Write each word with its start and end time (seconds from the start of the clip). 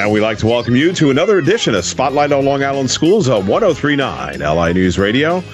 And 0.00 0.10
we'd 0.10 0.20
like 0.20 0.38
to 0.38 0.46
welcome 0.46 0.74
you 0.74 0.94
to 0.94 1.10
another 1.10 1.36
edition 1.36 1.74
of 1.74 1.84
Spotlight 1.84 2.32
on 2.32 2.46
Long 2.46 2.64
Island 2.64 2.90
Schools 2.90 3.28
on 3.28 3.46
1039 3.46 4.38
LI 4.38 4.72
News 4.72 4.98
Radio. 4.98 5.44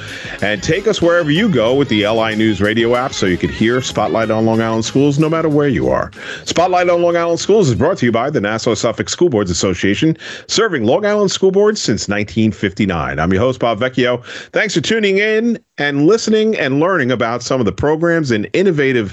And 0.41 0.63
take 0.63 0.87
us 0.87 1.03
wherever 1.03 1.33
you 1.33 1.49
go 1.49 1.75
with 1.75 1.89
the 1.89 2.07
LI 2.07 2.37
News 2.37 2.61
Radio 2.61 2.95
app 2.95 3.13
so 3.13 3.27
you 3.27 3.39
can 3.39 3.51
hear 3.51 3.83
Spotlight 3.83 4.31
on 4.31 4.47
Long 4.47 4.61
Island 4.63 4.85
Schools 4.85 5.19
no 5.19 5.29
matter 5.29 5.49
where 5.49 5.67
you 5.67 5.89
are. 5.89 6.13
Spotlight 6.45 6.89
on 6.89 7.03
Long 7.03 7.17
Island 7.17 7.41
Schools 7.41 7.69
is 7.69 7.75
brought 7.75 7.99
to 7.99 8.07
you 8.07 8.13
by 8.13 8.31
the 8.31 8.41
Nassau 8.41 8.75
Suffolk 8.75 9.09
School 9.09 9.31
Boards 9.31 9.51
Association, 9.51 10.17
serving 10.47 10.85
Long 10.85 11.05
Island 11.05 11.33
school 11.33 11.51
boards 11.51 11.83
since 11.83 12.03
1959. 12.03 13.19
I'm 13.19 13.33
your 13.33 13.43
host, 13.43 13.59
Bob 13.59 13.81
Vecchio. 13.81 14.25
Thanks 14.53 14.75
for 14.75 14.81
tuning 14.81 15.19
in 15.19 15.59
and 15.77 16.07
listening 16.07 16.57
and 16.57 16.79
learning 16.79 17.11
about 17.11 17.43
some 17.43 17.59
of 17.59 17.67
the 17.67 17.73
programs 17.73 18.31
and 18.31 18.49
innovative 18.53 19.13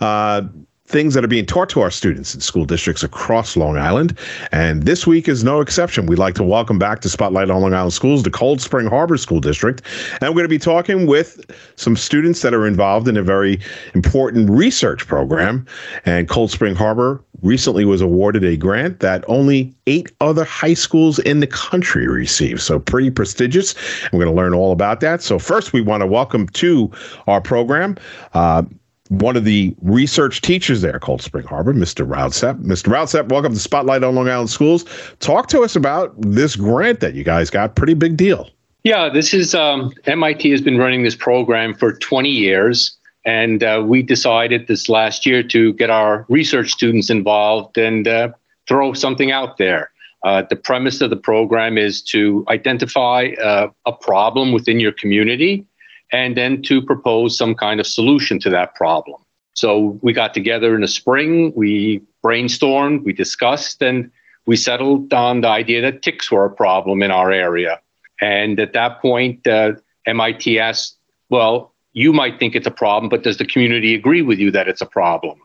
uh, 0.00 0.42
things 0.86 1.14
that 1.14 1.24
are 1.24 1.28
being 1.28 1.46
taught 1.46 1.70
to 1.70 1.80
our 1.80 1.90
students 1.90 2.34
in 2.34 2.42
school 2.42 2.66
districts 2.66 3.02
across 3.02 3.56
Long 3.56 3.78
Island. 3.78 4.18
And 4.52 4.82
this 4.82 5.06
week 5.06 5.28
is 5.28 5.42
no 5.42 5.62
exception. 5.62 6.04
We'd 6.04 6.18
like 6.18 6.34
to 6.34 6.42
welcome 6.42 6.78
back 6.78 7.00
to 7.00 7.08
Spotlight 7.08 7.48
on 7.48 7.62
Long 7.62 7.72
Island 7.72 7.94
Schools 7.94 8.22
the 8.22 8.30
Cold 8.30 8.60
Spring 8.60 8.86
Harbor 8.86 9.16
School 9.16 9.40
District. 9.40 9.80
And 10.20 10.30
we're 10.30 10.42
going 10.42 10.44
to 10.44 10.48
be 10.48 10.58
talking 10.58 11.06
with 11.06 11.50
some 11.76 11.96
students 11.96 12.42
that 12.42 12.52
are 12.52 12.66
involved 12.66 13.08
in 13.08 13.16
a 13.16 13.22
very 13.22 13.60
important 13.94 14.50
research 14.50 15.06
program. 15.06 15.66
And 16.04 16.28
Cold 16.28 16.50
Spring 16.50 16.74
Harbor 16.74 17.24
recently 17.40 17.86
was 17.86 18.02
awarded 18.02 18.44
a 18.44 18.56
grant 18.56 19.00
that 19.00 19.24
only 19.26 19.74
eight 19.86 20.12
other 20.20 20.44
high 20.44 20.74
schools 20.74 21.18
in 21.20 21.40
the 21.40 21.46
country 21.46 22.06
receive. 22.08 22.60
So 22.60 22.78
pretty 22.78 23.10
prestigious. 23.10 23.74
We're 24.12 24.22
going 24.22 24.34
to 24.34 24.36
learn 24.36 24.52
all 24.52 24.72
about 24.72 25.00
that. 25.00 25.22
So 25.22 25.38
first, 25.38 25.72
we 25.72 25.80
want 25.80 26.02
to 26.02 26.06
welcome 26.06 26.46
to 26.48 26.90
our 27.26 27.40
program. 27.40 27.96
Uh, 28.34 28.64
one 29.20 29.36
of 29.36 29.44
the 29.44 29.74
research 29.82 30.40
teachers 30.40 30.80
there, 30.80 30.98
Cold 30.98 31.22
Spring 31.22 31.46
Harbor, 31.46 31.72
Mr. 31.72 32.06
Roudsep. 32.06 32.62
Mr. 32.62 32.92
Roudsep, 32.92 33.28
welcome 33.28 33.52
to 33.52 33.58
Spotlight 33.58 34.02
on 34.02 34.14
Long 34.14 34.28
Island 34.28 34.50
Schools. 34.50 34.84
Talk 35.20 35.48
to 35.48 35.60
us 35.60 35.76
about 35.76 36.14
this 36.20 36.56
grant 36.56 37.00
that 37.00 37.14
you 37.14 37.24
guys 37.24 37.50
got. 37.50 37.76
Pretty 37.76 37.94
big 37.94 38.16
deal. 38.16 38.50
Yeah, 38.82 39.08
this 39.08 39.32
is 39.32 39.54
um, 39.54 39.92
MIT 40.06 40.50
has 40.50 40.60
been 40.60 40.78
running 40.78 41.04
this 41.04 41.14
program 41.14 41.74
for 41.74 41.92
20 41.92 42.28
years. 42.28 42.96
And 43.24 43.64
uh, 43.64 43.82
we 43.86 44.02
decided 44.02 44.66
this 44.66 44.88
last 44.88 45.24
year 45.24 45.42
to 45.44 45.72
get 45.74 45.88
our 45.88 46.26
research 46.28 46.72
students 46.72 47.08
involved 47.08 47.78
and 47.78 48.06
uh, 48.06 48.28
throw 48.68 48.92
something 48.92 49.30
out 49.30 49.56
there. 49.56 49.90
Uh, 50.22 50.42
the 50.48 50.56
premise 50.56 51.00
of 51.00 51.10
the 51.10 51.16
program 51.16 51.76
is 51.78 52.02
to 52.02 52.44
identify 52.48 53.28
uh, 53.42 53.68
a 53.86 53.92
problem 53.92 54.52
within 54.52 54.80
your 54.80 54.92
community 54.92 55.66
and 56.14 56.36
then 56.36 56.62
to 56.62 56.80
propose 56.80 57.36
some 57.36 57.56
kind 57.56 57.80
of 57.80 57.86
solution 57.88 58.38
to 58.38 58.48
that 58.48 58.76
problem. 58.76 59.20
So 59.54 59.98
we 60.00 60.12
got 60.12 60.32
together 60.32 60.72
in 60.76 60.82
the 60.82 60.88
spring, 60.88 61.52
we 61.56 62.00
brainstormed, 62.22 63.02
we 63.02 63.12
discussed, 63.12 63.82
and 63.82 64.12
we 64.46 64.54
settled 64.56 65.12
on 65.12 65.40
the 65.40 65.48
idea 65.48 65.82
that 65.82 66.02
ticks 66.02 66.30
were 66.30 66.44
a 66.44 66.50
problem 66.50 67.02
in 67.02 67.10
our 67.10 67.32
area. 67.32 67.80
And 68.20 68.60
at 68.60 68.74
that 68.74 69.02
point, 69.02 69.44
uh, 69.48 69.72
MIT 70.06 70.56
asked, 70.60 70.96
well, 71.30 71.72
you 71.94 72.12
might 72.12 72.38
think 72.38 72.54
it's 72.54 72.66
a 72.66 72.78
problem, 72.82 73.08
but 73.08 73.24
does 73.24 73.38
the 73.38 73.46
community 73.46 73.92
agree 73.92 74.22
with 74.22 74.38
you 74.38 74.52
that 74.52 74.68
it's 74.68 74.80
a 74.80 74.86
problem? 74.86 75.40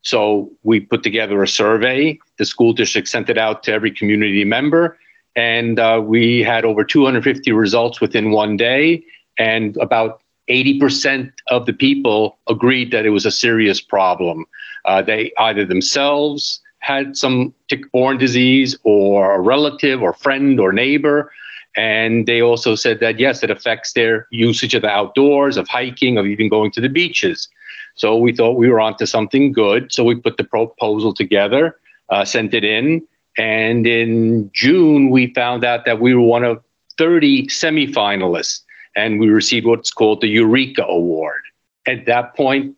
So 0.00 0.50
we 0.62 0.80
put 0.80 1.02
together 1.02 1.42
a 1.42 1.48
survey. 1.48 2.18
The 2.38 2.46
school 2.46 2.72
district 2.72 3.08
sent 3.08 3.28
it 3.28 3.36
out 3.36 3.62
to 3.64 3.72
every 3.72 3.90
community 3.90 4.44
member, 4.44 4.98
and 5.36 5.78
uh, 5.78 6.00
we 6.02 6.42
had 6.42 6.64
over 6.64 6.82
250 6.82 7.52
results 7.52 8.00
within 8.00 8.30
one 8.30 8.56
day 8.56 9.04
and 9.38 9.76
about 9.78 10.22
80% 10.48 11.32
of 11.48 11.66
the 11.66 11.72
people 11.72 12.38
agreed 12.48 12.90
that 12.92 13.06
it 13.06 13.10
was 13.10 13.24
a 13.24 13.30
serious 13.30 13.80
problem. 13.80 14.44
Uh, 14.84 15.02
they 15.02 15.32
either 15.38 15.64
themselves 15.64 16.60
had 16.80 17.16
some 17.16 17.54
tick-borne 17.68 18.18
disease 18.18 18.76
or 18.84 19.34
a 19.34 19.40
relative 19.40 20.02
or 20.02 20.12
friend 20.12 20.60
or 20.60 20.72
neighbor. 20.72 21.32
And 21.76 22.26
they 22.26 22.42
also 22.42 22.74
said 22.74 23.00
that, 23.00 23.18
yes, 23.18 23.42
it 23.42 23.50
affects 23.50 23.94
their 23.94 24.28
usage 24.30 24.74
of 24.74 24.82
the 24.82 24.90
outdoors, 24.90 25.56
of 25.56 25.66
hiking, 25.66 26.18
of 26.18 26.26
even 26.26 26.48
going 26.48 26.70
to 26.72 26.80
the 26.80 26.90
beaches. 26.90 27.48
So 27.94 28.16
we 28.16 28.32
thought 28.32 28.58
we 28.58 28.68
were 28.68 28.80
onto 28.80 29.06
something 29.06 29.52
good. 29.52 29.92
So 29.92 30.04
we 30.04 30.14
put 30.14 30.36
the 30.36 30.44
proposal 30.44 31.14
together, 31.14 31.78
uh, 32.10 32.24
sent 32.24 32.52
it 32.52 32.64
in. 32.64 33.02
And 33.38 33.86
in 33.86 34.50
June, 34.52 35.10
we 35.10 35.32
found 35.32 35.64
out 35.64 35.86
that 35.86 36.00
we 36.00 36.14
were 36.14 36.20
one 36.20 36.44
of 36.44 36.62
30 36.98 37.46
semifinalists 37.46 38.60
and 38.96 39.20
we 39.20 39.28
received 39.28 39.66
what's 39.66 39.90
called 39.90 40.20
the 40.20 40.28
Eureka 40.28 40.84
Award. 40.84 41.40
At 41.86 42.06
that 42.06 42.36
point, 42.36 42.76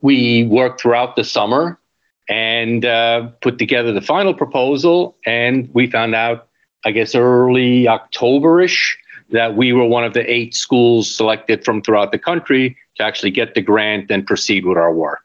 we 0.00 0.44
worked 0.44 0.80
throughout 0.80 1.16
the 1.16 1.24
summer 1.24 1.78
and 2.28 2.84
uh, 2.84 3.28
put 3.40 3.58
together 3.58 3.92
the 3.92 4.02
final 4.02 4.34
proposal, 4.34 5.16
and 5.24 5.68
we 5.72 5.90
found 5.90 6.14
out, 6.14 6.48
I 6.84 6.90
guess, 6.90 7.14
early 7.14 7.84
Octoberish 7.84 8.96
that 9.30 9.56
we 9.56 9.72
were 9.72 9.84
one 9.84 10.04
of 10.04 10.14
the 10.14 10.30
eight 10.30 10.54
schools 10.54 11.14
selected 11.14 11.64
from 11.64 11.82
throughout 11.82 12.12
the 12.12 12.18
country 12.18 12.76
to 12.96 13.02
actually 13.02 13.30
get 13.30 13.54
the 13.54 13.62
grant 13.62 14.10
and 14.10 14.26
proceed 14.26 14.64
with 14.64 14.78
our 14.78 14.92
work. 14.92 15.20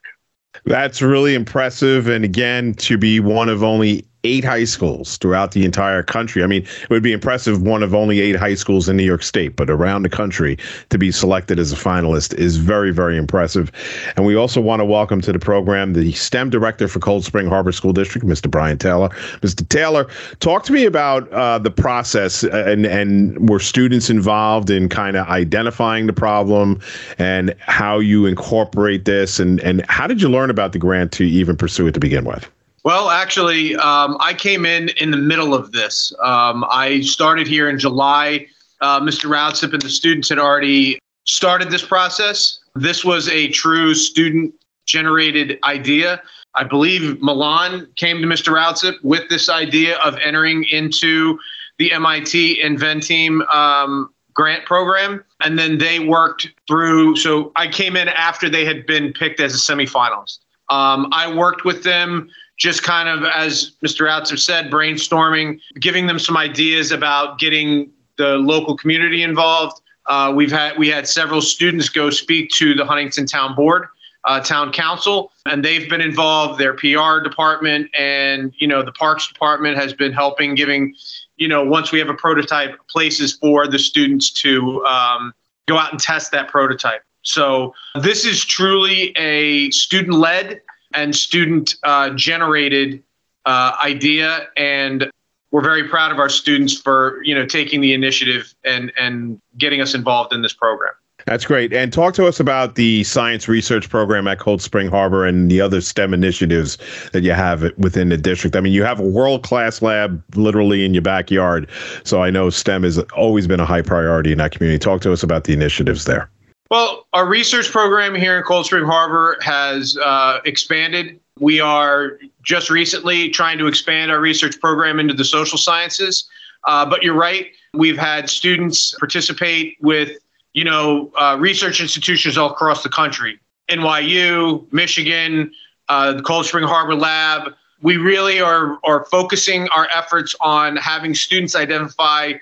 That's 0.64 1.02
really 1.02 1.34
impressive. 1.34 2.08
And 2.08 2.24
again, 2.24 2.74
to 2.74 2.96
be 2.96 3.20
one 3.20 3.48
of 3.48 3.62
only 3.62 4.06
eight 4.24 4.44
high 4.44 4.64
schools 4.64 5.18
throughout 5.18 5.52
the 5.52 5.64
entire 5.64 6.02
country. 6.02 6.42
I 6.42 6.46
mean, 6.46 6.62
it 6.62 6.90
would 6.90 7.02
be 7.02 7.12
impressive 7.12 7.62
one 7.62 7.82
of 7.82 7.94
only 7.94 8.20
eight 8.20 8.36
high 8.36 8.54
schools 8.54 8.88
in 8.88 8.96
New 8.96 9.04
York 9.04 9.22
State, 9.22 9.56
but 9.56 9.70
around 9.70 10.02
the 10.02 10.08
country 10.08 10.58
to 10.90 10.98
be 10.98 11.12
selected 11.12 11.58
as 11.58 11.72
a 11.72 11.76
finalist 11.76 12.34
is 12.34 12.56
very, 12.56 12.90
very 12.90 13.16
impressive. 13.16 13.70
And 14.16 14.24
we 14.24 14.34
also 14.34 14.60
want 14.60 14.80
to 14.80 14.84
welcome 14.84 15.20
to 15.20 15.32
the 15.32 15.38
program 15.38 15.92
the 15.92 16.12
STEM 16.12 16.50
director 16.50 16.88
for 16.88 16.98
Cold 16.98 17.24
Spring 17.24 17.46
Harbor 17.46 17.72
School 17.72 17.92
District, 17.92 18.26
Mr. 18.26 18.50
Brian 18.50 18.78
Taylor. 18.78 19.10
Mr. 19.42 19.68
Taylor, 19.68 20.06
talk 20.40 20.64
to 20.64 20.72
me 20.72 20.86
about 20.86 21.30
uh, 21.32 21.58
the 21.58 21.70
process 21.70 22.44
uh, 22.44 22.64
and 22.66 22.86
and 22.86 23.48
were 23.48 23.60
students 23.60 24.08
involved 24.10 24.70
in 24.70 24.88
kind 24.88 25.16
of 25.16 25.26
identifying 25.28 26.06
the 26.06 26.12
problem 26.12 26.80
and 27.18 27.54
how 27.60 27.98
you 27.98 28.26
incorporate 28.26 29.04
this 29.04 29.38
and 29.38 29.60
and 29.60 29.84
how 29.88 30.06
did 30.06 30.22
you 30.22 30.28
learn 30.28 30.50
about 30.50 30.72
the 30.72 30.78
grant 30.78 31.12
to 31.12 31.24
even 31.24 31.56
pursue 31.56 31.86
it 31.86 31.92
to 31.92 32.00
begin 32.00 32.24
with? 32.24 32.50
Well, 32.84 33.08
actually, 33.08 33.74
um, 33.76 34.18
I 34.20 34.34
came 34.34 34.66
in 34.66 34.90
in 35.00 35.10
the 35.10 35.16
middle 35.16 35.54
of 35.54 35.72
this. 35.72 36.12
Um, 36.22 36.66
I 36.68 37.00
started 37.00 37.46
here 37.46 37.70
in 37.70 37.78
July. 37.78 38.46
Uh, 38.82 39.00
Mr. 39.00 39.30
Roudsip 39.30 39.72
and 39.72 39.80
the 39.80 39.88
students 39.88 40.28
had 40.28 40.38
already 40.38 40.98
started 41.24 41.70
this 41.70 41.84
process. 41.84 42.58
This 42.74 43.02
was 43.02 43.26
a 43.30 43.48
true 43.48 43.94
student 43.94 44.54
generated 44.84 45.58
idea. 45.64 46.22
I 46.56 46.64
believe 46.64 47.22
Milan 47.22 47.88
came 47.96 48.20
to 48.20 48.28
Mr. 48.28 48.52
Roudsip 48.52 49.02
with 49.02 49.30
this 49.30 49.48
idea 49.48 49.96
of 50.00 50.18
entering 50.18 50.64
into 50.64 51.38
the 51.78 51.90
MIT 51.90 52.60
InvenTeam 52.62 53.48
um, 53.52 54.10
grant 54.34 54.66
program. 54.66 55.24
And 55.40 55.58
then 55.58 55.78
they 55.78 56.00
worked 56.00 56.48
through. 56.68 57.16
So 57.16 57.50
I 57.56 57.66
came 57.66 57.96
in 57.96 58.08
after 58.08 58.50
they 58.50 58.66
had 58.66 58.84
been 58.84 59.14
picked 59.14 59.40
as 59.40 59.54
a 59.54 59.58
semifinalist. 59.58 60.40
Um, 60.68 61.08
I 61.12 61.32
worked 61.32 61.64
with 61.64 61.82
them 61.82 62.28
just 62.56 62.82
kind 62.82 63.08
of, 63.08 63.24
as 63.34 63.72
Mr. 63.84 64.08
Outzer 64.08 64.38
said, 64.38 64.70
brainstorming, 64.70 65.60
giving 65.80 66.06
them 66.06 66.18
some 66.18 66.36
ideas 66.36 66.92
about 66.92 67.38
getting 67.38 67.90
the 68.16 68.36
local 68.36 68.76
community 68.76 69.22
involved. 69.22 69.80
Uh, 70.06 70.32
we've 70.34 70.52
had 70.52 70.76
we 70.78 70.88
had 70.88 71.08
several 71.08 71.40
students 71.40 71.88
go 71.88 72.10
speak 72.10 72.50
to 72.50 72.74
the 72.74 72.84
Huntington 72.84 73.26
Town 73.26 73.54
Board, 73.54 73.86
uh, 74.24 74.38
Town 74.40 74.70
Council, 74.70 75.32
and 75.46 75.64
they've 75.64 75.88
been 75.88 76.02
involved. 76.02 76.60
Their 76.60 76.74
PR 76.74 77.20
department 77.22 77.90
and 77.98 78.52
you 78.58 78.68
know 78.68 78.82
the 78.82 78.92
Parks 78.92 79.26
Department 79.26 79.76
has 79.76 79.92
been 79.92 80.12
helping, 80.12 80.54
giving 80.54 80.94
you 81.36 81.48
know 81.48 81.64
once 81.64 81.90
we 81.90 81.98
have 81.98 82.08
a 82.08 82.14
prototype, 82.14 82.76
places 82.88 83.32
for 83.32 83.66
the 83.66 83.78
students 83.78 84.30
to 84.30 84.84
um, 84.84 85.32
go 85.66 85.78
out 85.78 85.90
and 85.90 86.00
test 86.00 86.30
that 86.32 86.48
prototype. 86.48 87.02
So 87.22 87.74
this 88.02 88.26
is 88.26 88.44
truly 88.44 89.16
a 89.16 89.70
student-led 89.70 90.60
and 90.94 91.14
student 91.14 91.76
uh, 91.82 92.10
generated 92.10 93.02
uh, 93.46 93.76
idea 93.82 94.48
and 94.56 95.10
we're 95.50 95.62
very 95.62 95.88
proud 95.88 96.10
of 96.10 96.18
our 96.18 96.28
students 96.28 96.76
for 96.76 97.22
you 97.22 97.34
know 97.34 97.46
taking 97.46 97.80
the 97.80 97.92
initiative 97.92 98.54
and 98.64 98.92
and 98.98 99.40
getting 99.58 99.80
us 99.80 99.94
involved 99.94 100.32
in 100.32 100.42
this 100.42 100.52
program 100.52 100.92
that's 101.26 101.46
great. 101.46 101.72
And 101.72 101.92
talk 101.92 102.12
to 102.14 102.26
us 102.26 102.38
about 102.38 102.74
the 102.74 103.02
science 103.04 103.48
research 103.48 103.88
program 103.88 104.26
at 104.26 104.38
Cold 104.38 104.60
Spring 104.60 104.88
Harbor 104.88 105.24
and 105.24 105.50
the 105.50 105.60
other 105.60 105.80
STEM 105.80 106.12
initiatives 106.12 106.76
that 107.12 107.22
you 107.22 107.32
have 107.32 107.72
within 107.78 108.10
the 108.10 108.18
district. 108.18 108.56
I 108.56 108.60
mean, 108.60 108.74
you 108.74 108.84
have 108.84 109.00
a 109.00 109.06
world 109.06 109.42
class 109.42 109.80
lab 109.80 110.22
literally 110.36 110.84
in 110.84 110.92
your 110.92 111.02
backyard. 111.02 111.68
So 112.04 112.22
I 112.22 112.30
know 112.30 112.50
STEM 112.50 112.82
has 112.82 112.98
always 113.16 113.46
been 113.46 113.60
a 113.60 113.64
high 113.64 113.82
priority 113.82 114.32
in 114.32 114.38
that 114.38 114.50
community. 114.50 114.78
Talk 114.78 115.00
to 115.02 115.12
us 115.12 115.22
about 115.22 115.44
the 115.44 115.54
initiatives 115.54 116.04
there. 116.04 116.28
Well, 116.70 117.06
our 117.12 117.26
research 117.26 117.70
program 117.70 118.14
here 118.14 118.38
in 118.38 118.42
Cold 118.44 118.66
Spring 118.66 118.84
Harbor 118.84 119.38
has 119.42 119.98
uh, 119.98 120.40
expanded. 120.44 121.20
We 121.38 121.60
are 121.60 122.18
just 122.42 122.70
recently 122.70 123.28
trying 123.28 123.58
to 123.58 123.66
expand 123.66 124.10
our 124.10 124.20
research 124.20 124.58
program 124.60 124.98
into 124.98 125.14
the 125.14 125.24
social 125.24 125.58
sciences. 125.58 126.28
Uh, 126.64 126.86
but 126.86 127.02
you're 127.02 127.14
right. 127.14 127.48
We've 127.74 127.98
had 127.98 128.30
students 128.30 128.94
participate 128.98 129.76
with, 129.80 130.16
you 130.54 130.64
know, 130.64 131.12
uh, 131.16 131.36
research 131.38 131.80
institutions 131.80 132.38
all 132.38 132.50
across 132.50 132.82
the 132.82 132.88
country. 132.88 133.38
NYU, 133.68 134.70
Michigan, 134.72 135.52
uh, 135.88 136.14
the 136.14 136.22
Cold 136.22 136.46
Spring 136.46 136.64
Harbor 136.64 136.94
Lab. 136.94 137.52
We 137.82 137.98
really 137.98 138.40
are, 138.40 138.78
are 138.84 139.04
focusing 139.06 139.68
our 139.68 139.88
efforts 139.94 140.34
on 140.40 140.76
having 140.76 141.14
students 141.14 141.54
identify 141.54 142.34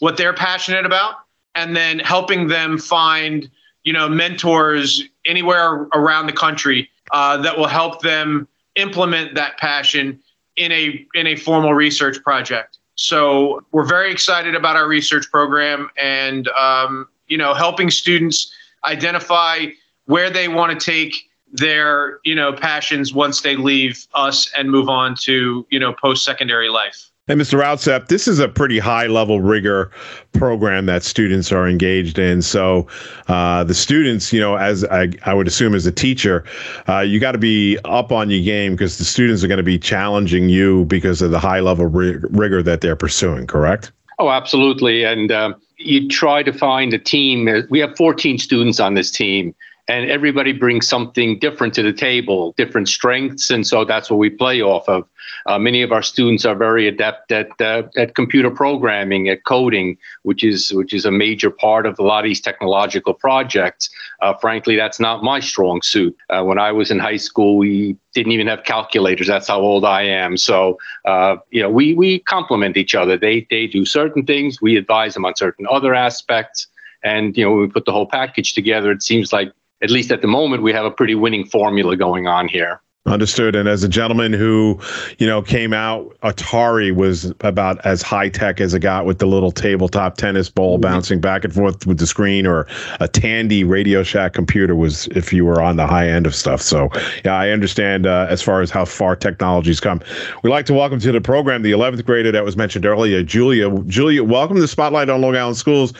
what 0.00 0.16
they're 0.16 0.34
passionate 0.34 0.84
about 0.84 1.14
and 1.54 1.74
then 1.74 1.98
helping 1.98 2.48
them 2.48 2.78
find, 2.78 3.50
you 3.84 3.92
know, 3.92 4.08
mentors 4.08 5.02
anywhere 5.24 5.88
around 5.94 6.26
the 6.26 6.32
country 6.32 6.90
uh, 7.12 7.36
that 7.38 7.56
will 7.56 7.66
help 7.66 8.02
them 8.02 8.46
implement 8.76 9.34
that 9.34 9.58
passion 9.58 10.20
in 10.56 10.72
a 10.72 11.06
in 11.14 11.26
a 11.26 11.36
formal 11.36 11.74
research 11.74 12.22
project. 12.22 12.78
So 12.96 13.64
we're 13.72 13.86
very 13.86 14.12
excited 14.12 14.54
about 14.54 14.76
our 14.76 14.86
research 14.86 15.30
program 15.30 15.88
and 15.96 16.48
um, 16.48 17.08
you 17.28 17.38
know 17.38 17.54
helping 17.54 17.90
students 17.90 18.52
identify 18.84 19.66
where 20.04 20.30
they 20.30 20.48
want 20.48 20.78
to 20.78 20.84
take 20.84 21.14
their 21.52 22.20
you 22.24 22.34
know 22.34 22.52
passions 22.52 23.14
once 23.14 23.40
they 23.40 23.56
leave 23.56 24.06
us 24.14 24.50
and 24.56 24.70
move 24.70 24.88
on 24.88 25.14
to 25.22 25.66
you 25.70 25.78
know 25.78 25.92
post 25.92 26.24
secondary 26.24 26.68
life. 26.68 27.09
And 27.28 27.40
Mr. 27.40 27.60
Rautzep, 27.60 28.08
this 28.08 28.26
is 28.26 28.40
a 28.40 28.48
pretty 28.48 28.80
high 28.80 29.06
level 29.06 29.40
rigor 29.40 29.92
program 30.32 30.86
that 30.86 31.04
students 31.04 31.52
are 31.52 31.68
engaged 31.68 32.18
in. 32.18 32.42
So 32.42 32.88
uh, 33.28 33.62
the 33.62 33.74
students, 33.74 34.32
you 34.32 34.40
know, 34.40 34.56
as 34.56 34.84
I, 34.86 35.10
I 35.24 35.34
would 35.34 35.46
assume 35.46 35.74
as 35.74 35.86
a 35.86 35.92
teacher, 35.92 36.44
uh, 36.88 37.00
you 37.00 37.20
got 37.20 37.32
to 37.32 37.38
be 37.38 37.78
up 37.84 38.10
on 38.10 38.30
your 38.30 38.42
game 38.42 38.72
because 38.72 38.98
the 38.98 39.04
students 39.04 39.44
are 39.44 39.48
going 39.48 39.58
to 39.58 39.62
be 39.62 39.78
challenging 39.78 40.48
you 40.48 40.86
because 40.86 41.22
of 41.22 41.30
the 41.30 41.38
high 41.38 41.60
level 41.60 41.86
rig- 41.86 42.24
rigor 42.30 42.64
that 42.64 42.80
they're 42.80 42.96
pursuing, 42.96 43.46
correct? 43.46 43.92
Oh, 44.18 44.30
absolutely. 44.30 45.04
And 45.04 45.30
uh, 45.30 45.54
you 45.76 46.08
try 46.08 46.42
to 46.42 46.52
find 46.52 46.92
a 46.92 46.98
team. 46.98 47.48
We 47.70 47.78
have 47.78 47.96
14 47.96 48.38
students 48.38 48.80
on 48.80 48.94
this 48.94 49.10
team 49.10 49.54
and 49.90 50.08
everybody 50.08 50.52
brings 50.52 50.86
something 50.86 51.36
different 51.40 51.74
to 51.74 51.82
the 51.82 51.92
table, 51.92 52.54
different 52.56 52.88
strengths, 52.88 53.50
and 53.50 53.66
so 53.66 53.84
that's 53.84 54.08
what 54.08 54.18
we 54.18 54.30
play 54.30 54.62
off 54.62 54.88
of. 54.88 55.04
Uh, 55.46 55.58
many 55.58 55.82
of 55.82 55.90
our 55.90 56.02
students 56.02 56.44
are 56.44 56.54
very 56.54 56.86
adept 56.86 57.32
at 57.32 57.48
uh, 57.60 57.82
at 57.96 58.14
computer 58.14 58.50
programming, 58.50 59.28
at 59.28 59.44
coding, 59.44 59.98
which 60.22 60.44
is 60.44 60.72
which 60.72 60.92
is 60.92 61.04
a 61.04 61.10
major 61.10 61.50
part 61.50 61.86
of 61.86 61.98
a 61.98 62.04
lot 62.04 62.24
of 62.24 62.28
these 62.28 62.40
technological 62.40 63.12
projects. 63.12 63.90
Uh, 64.22 64.32
frankly, 64.34 64.76
that's 64.76 65.00
not 65.00 65.24
my 65.24 65.40
strong 65.40 65.82
suit. 65.82 66.16
Uh, 66.28 66.44
when 66.44 66.58
I 66.58 66.70
was 66.70 66.92
in 66.92 67.00
high 67.00 67.16
school, 67.16 67.56
we 67.56 67.96
didn't 68.14 68.30
even 68.30 68.46
have 68.46 68.62
calculators. 68.62 69.26
That's 69.26 69.48
how 69.48 69.60
old 69.60 69.84
I 69.84 70.02
am. 70.02 70.36
So 70.36 70.78
uh, 71.04 71.36
you 71.50 71.62
know, 71.62 71.70
we 71.70 71.94
we 71.94 72.20
complement 72.20 72.76
each 72.76 72.94
other. 72.94 73.18
They 73.18 73.44
they 73.50 73.66
do 73.66 73.84
certain 73.84 74.24
things, 74.24 74.62
we 74.62 74.76
advise 74.76 75.14
them 75.14 75.24
on 75.24 75.34
certain 75.34 75.66
other 75.68 75.94
aspects. 75.94 76.68
And 77.02 77.36
you 77.36 77.44
know, 77.44 77.50
when 77.52 77.60
we 77.62 77.68
put 77.68 77.86
the 77.86 77.92
whole 77.92 78.06
package 78.06 78.52
together, 78.52 78.92
it 78.92 79.02
seems 79.02 79.32
like 79.32 79.52
at 79.82 79.90
least 79.90 80.10
at 80.10 80.22
the 80.22 80.28
moment, 80.28 80.62
we 80.62 80.72
have 80.72 80.84
a 80.84 80.90
pretty 80.90 81.14
winning 81.14 81.46
formula 81.46 81.96
going 81.96 82.26
on 82.26 82.48
here. 82.48 82.80
Understood. 83.06 83.56
And 83.56 83.66
as 83.66 83.82
a 83.82 83.88
gentleman 83.88 84.34
who, 84.34 84.78
you 85.16 85.26
know, 85.26 85.40
came 85.40 85.72
out, 85.72 86.14
Atari 86.22 86.94
was 86.94 87.32
about 87.40 87.84
as 87.86 88.02
high 88.02 88.28
tech 88.28 88.60
as 88.60 88.74
it 88.74 88.80
got 88.80 89.06
with 89.06 89.20
the 89.20 89.26
little 89.26 89.50
tabletop 89.50 90.18
tennis 90.18 90.50
ball 90.50 90.74
mm-hmm. 90.74 90.82
bouncing 90.82 91.18
back 91.18 91.42
and 91.42 91.52
forth 91.52 91.86
with 91.86 91.98
the 91.98 92.06
screen, 92.06 92.46
or 92.46 92.66
a 93.00 93.08
Tandy 93.08 93.64
Radio 93.64 94.02
Shack 94.02 94.34
computer 94.34 94.76
was 94.76 95.06
if 95.08 95.32
you 95.32 95.46
were 95.46 95.62
on 95.62 95.76
the 95.76 95.86
high 95.86 96.10
end 96.10 96.26
of 96.26 96.34
stuff. 96.34 96.60
So, 96.60 96.90
yeah, 97.24 97.34
I 97.34 97.48
understand 97.48 98.06
uh, 98.06 98.26
as 98.28 98.42
far 98.42 98.60
as 98.60 98.70
how 98.70 98.84
far 98.84 99.16
technology's 99.16 99.80
come. 99.80 100.02
We'd 100.42 100.50
like 100.50 100.66
to 100.66 100.74
welcome 100.74 101.00
to 101.00 101.10
the 101.10 101.22
program 101.22 101.62
the 101.62 101.72
11th 101.72 102.04
grader 102.04 102.30
that 102.32 102.44
was 102.44 102.54
mentioned 102.54 102.84
earlier, 102.84 103.22
Julia. 103.22 103.70
Julia, 103.84 104.22
welcome 104.22 104.58
to 104.58 104.68
Spotlight 104.68 105.08
on 105.08 105.22
Long 105.22 105.34
Island 105.34 105.56
Schools. 105.56 105.94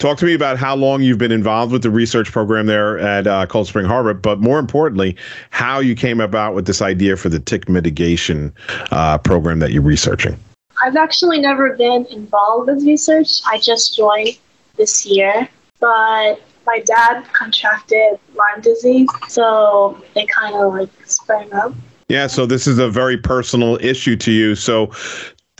Talk 0.00 0.16
to 0.16 0.24
me 0.24 0.32
about 0.32 0.56
how 0.56 0.74
long 0.74 1.02
you've 1.02 1.18
been 1.18 1.30
involved 1.30 1.72
with 1.72 1.82
the 1.82 1.90
research 1.90 2.32
program 2.32 2.64
there 2.64 2.98
at 2.98 3.26
uh, 3.26 3.44
Cold 3.44 3.66
Spring 3.66 3.84
Harbor, 3.84 4.14
but 4.14 4.40
more 4.40 4.58
importantly, 4.58 5.14
how 5.50 5.78
you 5.78 5.94
came 5.94 6.22
about 6.22 6.54
with 6.54 6.64
this 6.66 6.80
idea 6.80 7.18
for 7.18 7.28
the 7.28 7.38
tick 7.38 7.68
mitigation 7.68 8.50
uh, 8.92 9.18
program 9.18 9.58
that 9.58 9.72
you're 9.72 9.82
researching. 9.82 10.38
I've 10.82 10.96
actually 10.96 11.38
never 11.38 11.76
been 11.76 12.06
involved 12.06 12.70
with 12.70 12.82
research. 12.82 13.42
I 13.46 13.58
just 13.58 13.94
joined 13.94 14.38
this 14.76 15.04
year, 15.04 15.46
but 15.80 16.40
my 16.64 16.80
dad 16.86 17.24
contracted 17.34 18.18
Lyme 18.34 18.62
disease, 18.62 19.10
so 19.28 20.02
it 20.16 20.30
kind 20.30 20.54
of 20.54 20.72
like 20.72 20.88
sprang 21.04 21.52
up. 21.52 21.74
Yeah, 22.08 22.26
so 22.26 22.46
this 22.46 22.66
is 22.66 22.78
a 22.78 22.88
very 22.88 23.18
personal 23.18 23.76
issue 23.84 24.16
to 24.16 24.32
you. 24.32 24.54
So 24.54 24.92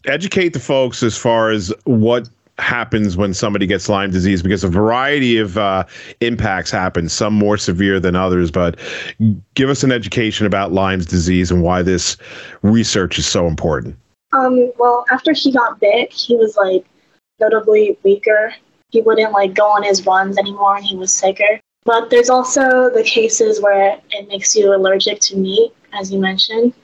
educate 0.06 0.54
the 0.54 0.60
folks 0.60 1.02
as 1.02 1.14
far 1.14 1.50
as 1.50 1.74
what 1.84 2.26
happens 2.60 3.16
when 3.16 3.34
somebody 3.34 3.66
gets 3.66 3.88
Lyme 3.88 4.10
disease 4.10 4.42
because 4.42 4.62
a 4.62 4.68
variety 4.68 5.38
of 5.38 5.58
uh, 5.58 5.84
impacts 6.20 6.70
happen, 6.70 7.08
some 7.08 7.34
more 7.34 7.56
severe 7.56 7.98
than 7.98 8.14
others. 8.14 8.50
But 8.50 8.78
give 9.54 9.70
us 9.70 9.82
an 9.82 9.92
education 9.92 10.46
about 10.46 10.72
Lyme's 10.72 11.06
disease 11.06 11.50
and 11.50 11.62
why 11.62 11.82
this 11.82 12.16
research 12.62 13.18
is 13.18 13.26
so 13.26 13.46
important. 13.46 13.96
Um, 14.32 14.72
well, 14.78 15.04
after 15.10 15.32
he 15.32 15.52
got 15.52 15.80
bit, 15.80 16.12
he 16.12 16.36
was 16.36 16.56
like 16.56 16.84
notably 17.40 17.98
weaker. 18.04 18.54
He 18.90 19.00
wouldn't 19.00 19.32
like 19.32 19.54
go 19.54 19.66
on 19.66 19.82
his 19.82 20.06
runs 20.06 20.38
anymore 20.38 20.76
and 20.76 20.84
he 20.84 20.96
was 20.96 21.12
sicker. 21.12 21.60
But 21.84 22.10
there's 22.10 22.30
also 22.30 22.90
the 22.90 23.02
cases 23.02 23.60
where 23.60 23.98
it 24.10 24.28
makes 24.28 24.54
you 24.54 24.74
allergic 24.74 25.20
to 25.20 25.36
meat, 25.36 25.72
as 25.92 26.12
you 26.12 26.18
mentioned. 26.18 26.74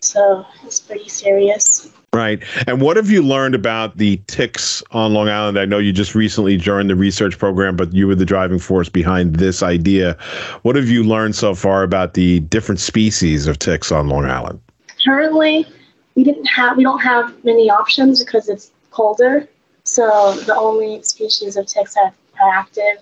So 0.00 0.44
it's 0.64 0.80
pretty 0.80 1.08
serious. 1.08 1.92
Right. 2.14 2.42
And 2.66 2.82
what 2.82 2.98
have 2.98 3.10
you 3.10 3.22
learned 3.22 3.54
about 3.54 3.96
the 3.96 4.18
ticks 4.26 4.82
on 4.90 5.14
Long 5.14 5.30
Island? 5.30 5.58
I 5.58 5.64
know 5.64 5.78
you 5.78 5.92
just 5.92 6.14
recently 6.14 6.58
joined 6.58 6.90
the 6.90 6.96
research 6.96 7.38
program, 7.38 7.74
but 7.74 7.94
you 7.94 8.06
were 8.06 8.14
the 8.14 8.26
driving 8.26 8.58
force 8.58 8.90
behind 8.90 9.36
this 9.36 9.62
idea. 9.62 10.18
What 10.60 10.76
have 10.76 10.90
you 10.90 11.04
learned 11.04 11.36
so 11.36 11.54
far 11.54 11.82
about 11.82 12.12
the 12.12 12.40
different 12.40 12.80
species 12.80 13.46
of 13.46 13.58
ticks 13.58 13.90
on 13.90 14.10
Long 14.10 14.26
Island? 14.26 14.60
Currently, 15.02 15.66
we 16.14 16.22
didn't 16.22 16.44
have 16.44 16.76
we 16.76 16.82
don't 16.82 17.00
have 17.00 17.32
many 17.44 17.70
options 17.70 18.22
because 18.22 18.50
it's 18.50 18.72
colder. 18.90 19.48
So 19.84 20.34
the 20.46 20.54
only 20.54 21.02
species 21.02 21.56
of 21.56 21.66
ticks 21.66 21.94
that 21.94 22.12
are 22.42 22.50
active 22.52 22.98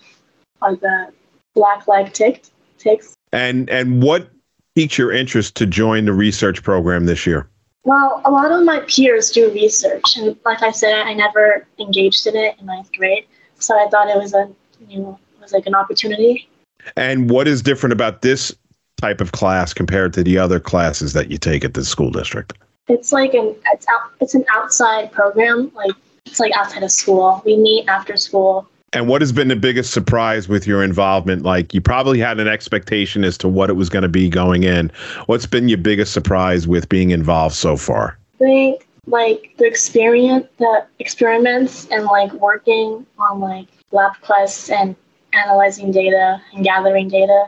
are 0.63 0.77
the 0.77 1.13
black 1.57 1.89
leg 1.89 2.13
tick 2.13 2.45
ticks. 2.79 3.17
And 3.33 3.69
and 3.71 4.05
what 4.05 4.31
piqued 4.77 4.99
your 4.99 5.11
interest 5.11 5.57
to 5.57 5.67
join 5.67 6.05
the 6.05 6.13
research 6.13 6.63
program 6.63 7.07
this 7.07 7.27
year? 7.27 7.49
Well, 7.85 8.21
a 8.25 8.31
lot 8.31 8.53
of 8.53 8.65
my 8.65 8.81
peers 8.81 9.31
do 9.31 9.51
research, 9.53 10.17
and 10.17 10.37
like 10.45 10.63
I 10.63 10.71
said, 10.71 10.93
I 10.93 11.15
never 11.15 11.67
engaged 11.79 12.27
in 12.27 12.37
it 12.37 12.57
in 12.59 12.67
ninth 12.67 12.93
grade, 12.93 13.25
so 13.59 13.75
I 13.75 13.89
thought 13.89 14.09
it 14.09 14.19
was 14.19 14.35
a 14.35 14.51
you 14.89 15.01
know 15.01 15.19
it 15.39 15.43
was 15.43 15.53
like 15.53 15.67
an 15.67 15.75
opportunity. 15.75 16.49
And 16.97 17.31
what 17.31 17.49
is 17.49 17.63
different 17.63 17.93
about 17.93 18.23
this 18.23 18.55
type 19.01 19.21
of 19.21 19.33
class 19.33 19.73
compared 19.73 20.13
to 20.15 20.23
the 20.23 20.37
other 20.39 20.61
classes 20.61 21.15
that 21.15 21.31
you 21.31 21.39
take 21.39 21.65
at 21.65 21.75
the 21.75 21.85
school 21.85 22.11
district? 22.11 22.53
It's 22.89 23.13
like 23.13 23.33
an 23.35 23.57
it's 23.73 23.87
out, 23.89 24.13
it's 24.21 24.35
an 24.35 24.45
outside 24.55 25.11
program, 25.11 25.73
like 25.75 25.93
it's 26.27 26.41
like 26.41 26.53
outside 26.57 26.83
of 26.83 26.93
school. 26.93 27.41
We 27.47 27.57
meet 27.57 27.89
after 27.89 28.17
school 28.17 28.69
and 28.93 29.09
what 29.09 29.23
has 29.23 29.33
been 29.33 29.49
the 29.49 29.57
biggest 29.57 29.93
surprise 29.93 30.49
with 30.49 30.67
your 30.67 30.83
involvement? 30.83 31.43
Like 31.43 31.73
you 31.73 31.81
probably 31.81 32.19
had 32.19 32.41
an 32.41 32.49
expectation 32.49 33.25
as 33.25 33.39
to 33.39 33.49
what 33.49 33.71
it 33.71 33.75
was 33.75 33.89
going 33.89 34.03
to 34.03 34.09
be 34.09 34.29
going 34.29 34.65
in. 34.65 34.91
What's 35.27 35.47
been 35.47 35.69
your 35.69 35.79
biggest 35.79 36.13
surprise 36.13 36.67
with 36.67 36.89
being 36.89 37.11
involved 37.11 37.55
so 37.55 37.77
far? 37.77 38.19
I 38.37 38.39
think 38.39 38.87
like 39.07 39.55
the 39.59 39.67
experience, 39.67 40.47
the 40.59 40.87
experiments, 40.99 41.87
and 41.91 42.05
like 42.07 42.33
working 42.35 43.07
on 43.19 43.41
like 43.41 43.69
lab 43.93 44.13
quests 44.23 44.71
and 44.71 44.97
analyzing 45.33 45.93
data 45.93 46.41
and 46.53 46.65
gathering 46.65 47.09
data. 47.09 47.47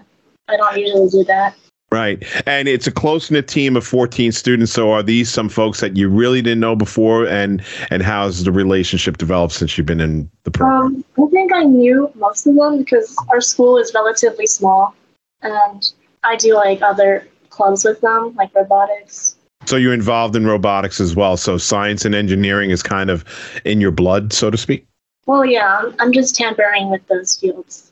I 0.49 0.57
don't 0.57 0.77
usually 0.77 1.09
do 1.09 1.25
that. 1.25 1.57
Right. 1.93 2.25
And 2.47 2.69
it's 2.69 2.87
a 2.87 2.91
close 2.91 3.31
knit 3.31 3.49
team 3.49 3.77
of 3.77 3.87
14 3.87 4.33
students. 4.33 4.73
So 4.73 4.93
are 4.93 5.03
these 5.03 5.31
some 5.31 5.49
folks 5.49 5.81
that 5.81 5.97
you 5.97 6.09
really 6.09 6.41
didn't 6.41 6.61
know 6.61 6.75
before? 6.75 7.27
And 7.27 7.63
and 7.91 8.03
how's 8.03 8.45
the 8.45 8.53
relationship 8.53 9.19
developed 9.19 9.55
since 9.55 9.77
you've 9.77 9.87
been 9.87 10.01
in 10.01 10.31
the 10.45 10.51
program? 10.51 11.05
Um, 11.19 11.27
I 11.27 11.31
think 11.31 11.53
I 11.53 11.65
knew 11.65 12.11
most 12.15 12.47
of 12.47 12.55
them 12.55 12.79
because 12.79 13.15
our 13.31 13.41
school 13.41 13.77
is 13.77 13.93
relatively 13.95 14.47
small. 14.47 14.95
And 15.43 15.93
I 16.25 16.37
do 16.37 16.55
like 16.55 16.81
other 16.83 17.29
clubs 17.51 17.85
with 17.85 18.01
them, 18.01 18.35
like 18.37 18.55
robotics. 18.55 19.37
So 19.67 19.77
you're 19.77 19.95
involved 19.95 20.35
in 20.35 20.47
robotics 20.47 21.01
as 21.01 21.15
well. 21.15 21.37
So 21.37 21.59
science 21.59 22.05
and 22.05 22.15
engineering 22.15 22.71
is 22.71 22.83
kind 22.83 23.11
of 23.11 23.25
in 23.65 23.81
your 23.81 23.93
blood, 23.93 24.33
so 24.33 24.51
to 24.51 24.57
speak? 24.57 24.87
Well, 25.27 25.45
yeah, 25.45 25.79
I'm, 25.79 25.95
I'm 26.01 26.13
just 26.13 26.35
tampering 26.35 26.91
with 26.91 27.07
those 27.07 27.37
fields. 27.37 27.92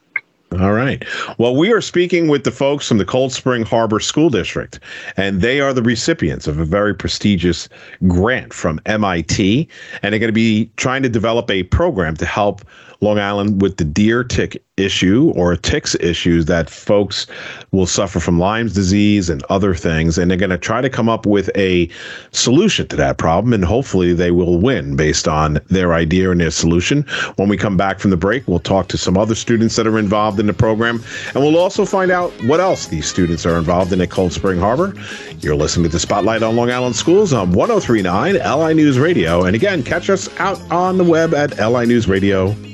All 0.58 0.72
right. 0.72 1.04
Well, 1.38 1.54
we 1.54 1.72
are 1.72 1.80
speaking 1.80 2.26
with 2.26 2.42
the 2.42 2.50
folks 2.50 2.88
from 2.88 2.98
the 2.98 3.04
Cold 3.04 3.32
Spring 3.32 3.62
Harbor 3.62 4.00
School 4.00 4.30
District, 4.30 4.80
and 5.16 5.42
they 5.42 5.60
are 5.60 5.72
the 5.72 5.82
recipients 5.82 6.48
of 6.48 6.58
a 6.58 6.64
very 6.64 6.92
prestigious 6.92 7.68
grant 8.08 8.52
from 8.52 8.80
MIT, 8.84 9.68
and 10.02 10.12
they're 10.12 10.18
going 10.18 10.28
to 10.28 10.32
be 10.32 10.68
trying 10.76 11.04
to 11.04 11.08
develop 11.08 11.48
a 11.52 11.62
program 11.64 12.16
to 12.16 12.26
help 12.26 12.62
Long 13.00 13.18
Island 13.18 13.62
with 13.62 13.78
the 13.78 13.84
deer 13.84 14.22
tick 14.22 14.62
issue 14.76 15.32
or 15.36 15.56
ticks 15.56 15.94
issues 16.00 16.46
that 16.46 16.68
folks 16.68 17.26
will 17.70 17.86
suffer 17.86 18.20
from 18.20 18.38
Lyme's 18.38 18.74
disease 18.74 19.30
and 19.30 19.42
other 19.44 19.74
things. 19.74 20.18
And 20.18 20.30
they're 20.30 20.38
going 20.38 20.50
to 20.50 20.58
try 20.58 20.80
to 20.80 20.90
come 20.90 21.08
up 21.08 21.26
with 21.26 21.50
a 21.56 21.88
solution 22.32 22.86
to 22.88 22.96
that 22.96 23.18
problem. 23.18 23.52
And 23.52 23.64
hopefully 23.64 24.12
they 24.12 24.30
will 24.30 24.58
win 24.58 24.96
based 24.96 25.28
on 25.28 25.60
their 25.68 25.94
idea 25.94 26.30
and 26.30 26.40
their 26.40 26.50
solution. 26.50 27.02
When 27.36 27.48
we 27.48 27.56
come 27.56 27.76
back 27.76 28.00
from 28.00 28.10
the 28.10 28.16
break, 28.16 28.46
we'll 28.48 28.58
talk 28.58 28.88
to 28.88 28.98
some 28.98 29.16
other 29.16 29.34
students 29.34 29.76
that 29.76 29.86
are 29.86 29.98
involved 29.98 30.40
in 30.40 30.46
the 30.46 30.54
program. 30.54 31.02
And 31.34 31.42
we'll 31.42 31.58
also 31.58 31.84
find 31.84 32.10
out 32.10 32.32
what 32.44 32.60
else 32.60 32.86
these 32.86 33.06
students 33.06 33.46
are 33.46 33.56
involved 33.56 33.92
in 33.92 34.00
at 34.00 34.10
Cold 34.10 34.32
Spring 34.32 34.58
Harbor. 34.58 34.94
You're 35.40 35.56
listening 35.56 35.84
to 35.84 35.88
the 35.90 36.00
Spotlight 36.00 36.42
on 36.42 36.56
Long 36.56 36.70
Island 36.70 36.96
Schools 36.96 37.32
on 37.32 37.52
1039 37.52 38.34
LI 38.34 38.74
News 38.74 38.98
Radio. 38.98 39.44
And 39.44 39.54
again, 39.54 39.82
catch 39.82 40.10
us 40.10 40.28
out 40.38 40.60
on 40.70 40.98
the 40.98 41.04
web 41.04 41.34
at 41.34 41.50
linewsradio.com. 41.50 42.70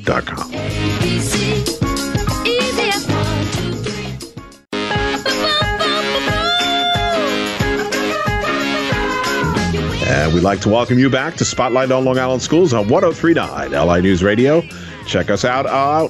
And 10.09 10.33
we'd 10.33 10.43
like 10.43 10.61
to 10.61 10.71
welcome 10.71 10.99
you 10.99 11.11
back 11.11 11.35
to 11.37 11.45
Spotlight 11.45 11.91
on 11.91 12.07
Long 12.07 12.19
Island 12.19 12.41
Schools 12.41 12.73
on 12.73 12.89
1039 12.89 13.73
LI 13.73 14.01
News 14.01 14.23
Radio. 14.23 14.63
Check 15.07 15.31
us 15.31 15.45
out, 15.45 15.67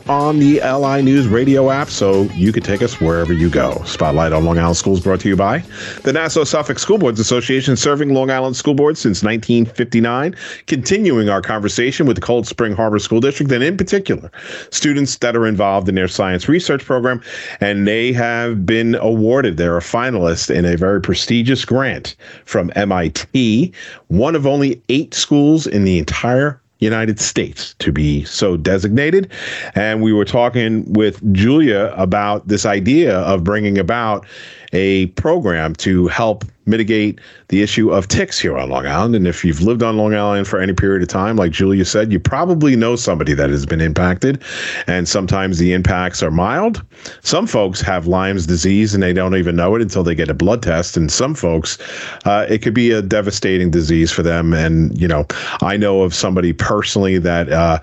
on 0.09 0.39
the 0.39 0.61
LI 0.61 1.03
News 1.03 1.29
radio 1.29 1.71
app 1.71 1.91
so 1.91 2.23
you 2.35 2.51
can 2.51 2.63
take 2.63 2.81
us 2.81 2.99
wherever 2.99 3.33
you 3.33 3.51
go. 3.51 3.83
Spotlight 3.85 4.33
on 4.33 4.45
Long 4.45 4.59
Island 4.59 4.79
Schools 4.79 5.01
brought 5.01 5.21
to 5.21 5.29
you 5.29 5.37
by 5.37 5.59
the 6.03 6.15
Nassau 6.15 6.45
Suffolk 6.45 6.79
School 6.79 6.97
Boards 6.97 7.21
Association, 7.21 7.77
serving 7.77 8.15
Long 8.15 8.31
Island 8.31 8.57
school 8.57 8.75
boards 8.75 8.99
since 8.99 9.23
1959. 9.23 10.35
Continuing 10.67 11.29
our 11.29 11.43
conversation 11.43 12.07
with 12.07 12.17
the 12.17 12.23
Cold 12.23 12.47
Spring 12.47 12.73
Harbor 12.75 12.99
School 12.99 13.21
District, 13.21 13.53
and 13.53 13.63
in 13.63 13.77
particular, 13.77 14.31
students 14.71 15.19
that 15.19 15.37
are 15.37 15.47
involved 15.47 15.91
in 15.91 15.95
their 15.95 16.09
science 16.09 16.49
research 16.49 16.85
program, 16.85 17.23
and 17.61 17.87
they 17.87 18.15
have 18.15 18.65
been 18.65 18.95
awarded. 18.97 19.59
They're 19.59 19.77
a 19.77 19.81
finalist 19.81 20.53
in 20.53 20.65
a 20.65 20.77
very 20.77 21.03
prestigious 21.03 21.67
grant 21.67 22.17
from 22.47 22.73
MIT, 22.75 23.73
one 24.09 24.35
of 24.35 24.47
only 24.47 24.83
eight 24.89 25.13
schools 25.13 25.67
in 25.67 25.85
the 25.85 25.99
entire 25.99 26.61
United 26.79 27.19
States 27.19 27.75
to 27.79 27.93
be 27.93 28.25
so 28.25 28.57
designated. 28.57 29.31
And 29.75 30.03
we 30.03 30.13
were 30.13 30.25
talking 30.25 30.93
with 30.93 31.21
Julia 31.33 31.95
about 31.97 32.49
this 32.49 32.67
idea 32.67 33.19
of 33.21 33.45
bringing 33.45 33.79
about 33.79 34.27
a 34.73 35.07
program 35.09 35.75
to 35.77 36.09
help 36.09 36.45
mitigate 36.67 37.21
the 37.49 37.63
issue 37.63 37.91
of 37.91 38.09
ticks 38.09 38.39
here 38.39 38.59
on 38.59 38.69
Long 38.69 38.87
Island. 38.87 39.15
And 39.15 39.27
if 39.27 39.45
you've 39.45 39.63
lived 39.63 39.83
on 39.83 39.97
Long 39.97 40.15
Island 40.15 40.49
for 40.49 40.61
any 40.61 40.73
period 40.73 41.03
of 41.03 41.09
time, 41.09 41.37
like 41.37 41.53
Julia 41.53 41.85
said, 41.85 42.13
you 42.13 42.19
probably 42.19 42.75
know 42.75 42.97
somebody 42.97 43.35
that 43.35 43.51
has 43.51 43.65
been 43.65 43.81
impacted. 43.81 44.43
And 44.89 45.09
sometimes 45.09 45.59
the 45.59 45.73
impacts 45.73 46.23
are 46.23 46.31
mild. 46.31 46.83
Some 47.23 47.47
folks 47.47 47.81
have 47.83 48.09
Lyme's 48.09 48.47
disease 48.47 48.95
and 48.95 49.03
they 49.03 49.13
don't 49.13 49.37
even 49.37 49.55
know 49.55 49.77
it 49.77 49.83
until 49.83 50.03
they 50.03 50.15
get 50.15 50.29
a 50.29 50.35
blood 50.35 50.63
test. 50.63 50.97
And 50.97 51.11
some 51.11 51.35
folks, 51.35 51.79
uh, 52.25 52.47
it 52.49 52.63
could 52.63 52.75
be 52.75 52.91
a 52.91 53.01
devastating 53.01 53.71
disease 53.71 54.11
for 54.11 54.25
them. 54.25 54.53
And, 54.53 55.01
you 55.01 55.07
know, 55.07 55.25
I 55.63 55.77
know 55.77 56.03
of 56.03 56.15
somebody 56.15 56.53
personally 56.53 57.19
that 57.19 57.53
uh, 57.53 57.79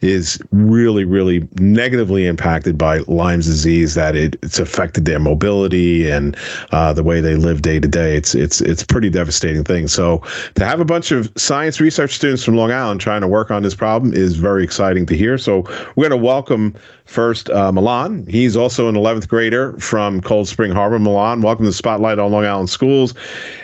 is 0.00 0.40
really, 0.52 1.04
really 1.04 1.46
negatively 1.58 2.26
impacted 2.26 2.78
by 2.78 2.98
Lyme's 3.08 3.46
disease, 3.46 3.94
that 3.94 4.14
it, 4.14 4.36
it's 4.42 4.60
affected 4.60 5.06
their 5.06 5.18
mobility 5.18 6.08
and 6.08 6.27
uh, 6.72 6.92
the 6.92 7.02
way 7.02 7.20
they 7.20 7.34
live 7.34 7.62
day 7.62 7.80
to 7.80 7.88
day. 7.88 8.16
It's 8.16 8.34
it's 8.34 8.60
it's 8.60 8.82
pretty 8.84 9.10
devastating 9.10 9.64
thing. 9.64 9.88
So 9.88 10.22
to 10.54 10.64
have 10.64 10.80
a 10.80 10.84
bunch 10.84 11.10
of 11.10 11.30
science 11.36 11.80
research 11.80 12.14
students 12.14 12.44
from 12.44 12.56
Long 12.56 12.72
Island 12.72 13.00
trying 13.00 13.20
to 13.20 13.28
work 13.28 13.50
on 13.50 13.62
this 13.62 13.74
problem 13.74 14.12
is 14.12 14.36
very 14.36 14.64
exciting 14.64 15.06
to 15.06 15.16
hear. 15.16 15.38
So 15.38 15.60
we're 15.96 16.08
going 16.08 16.10
to 16.10 16.16
welcome 16.16 16.74
first 17.04 17.50
uh, 17.50 17.72
Milan. 17.72 18.26
He's 18.28 18.56
also 18.56 18.88
an 18.88 18.94
11th 18.94 19.28
grader 19.28 19.78
from 19.78 20.20
Cold 20.20 20.48
Spring 20.48 20.72
Harbor. 20.72 20.98
Milan, 20.98 21.42
welcome 21.42 21.64
to 21.64 21.70
the 21.70 21.74
Spotlight 21.74 22.18
on 22.18 22.32
Long 22.32 22.44
Island 22.44 22.70
Schools. 22.70 23.14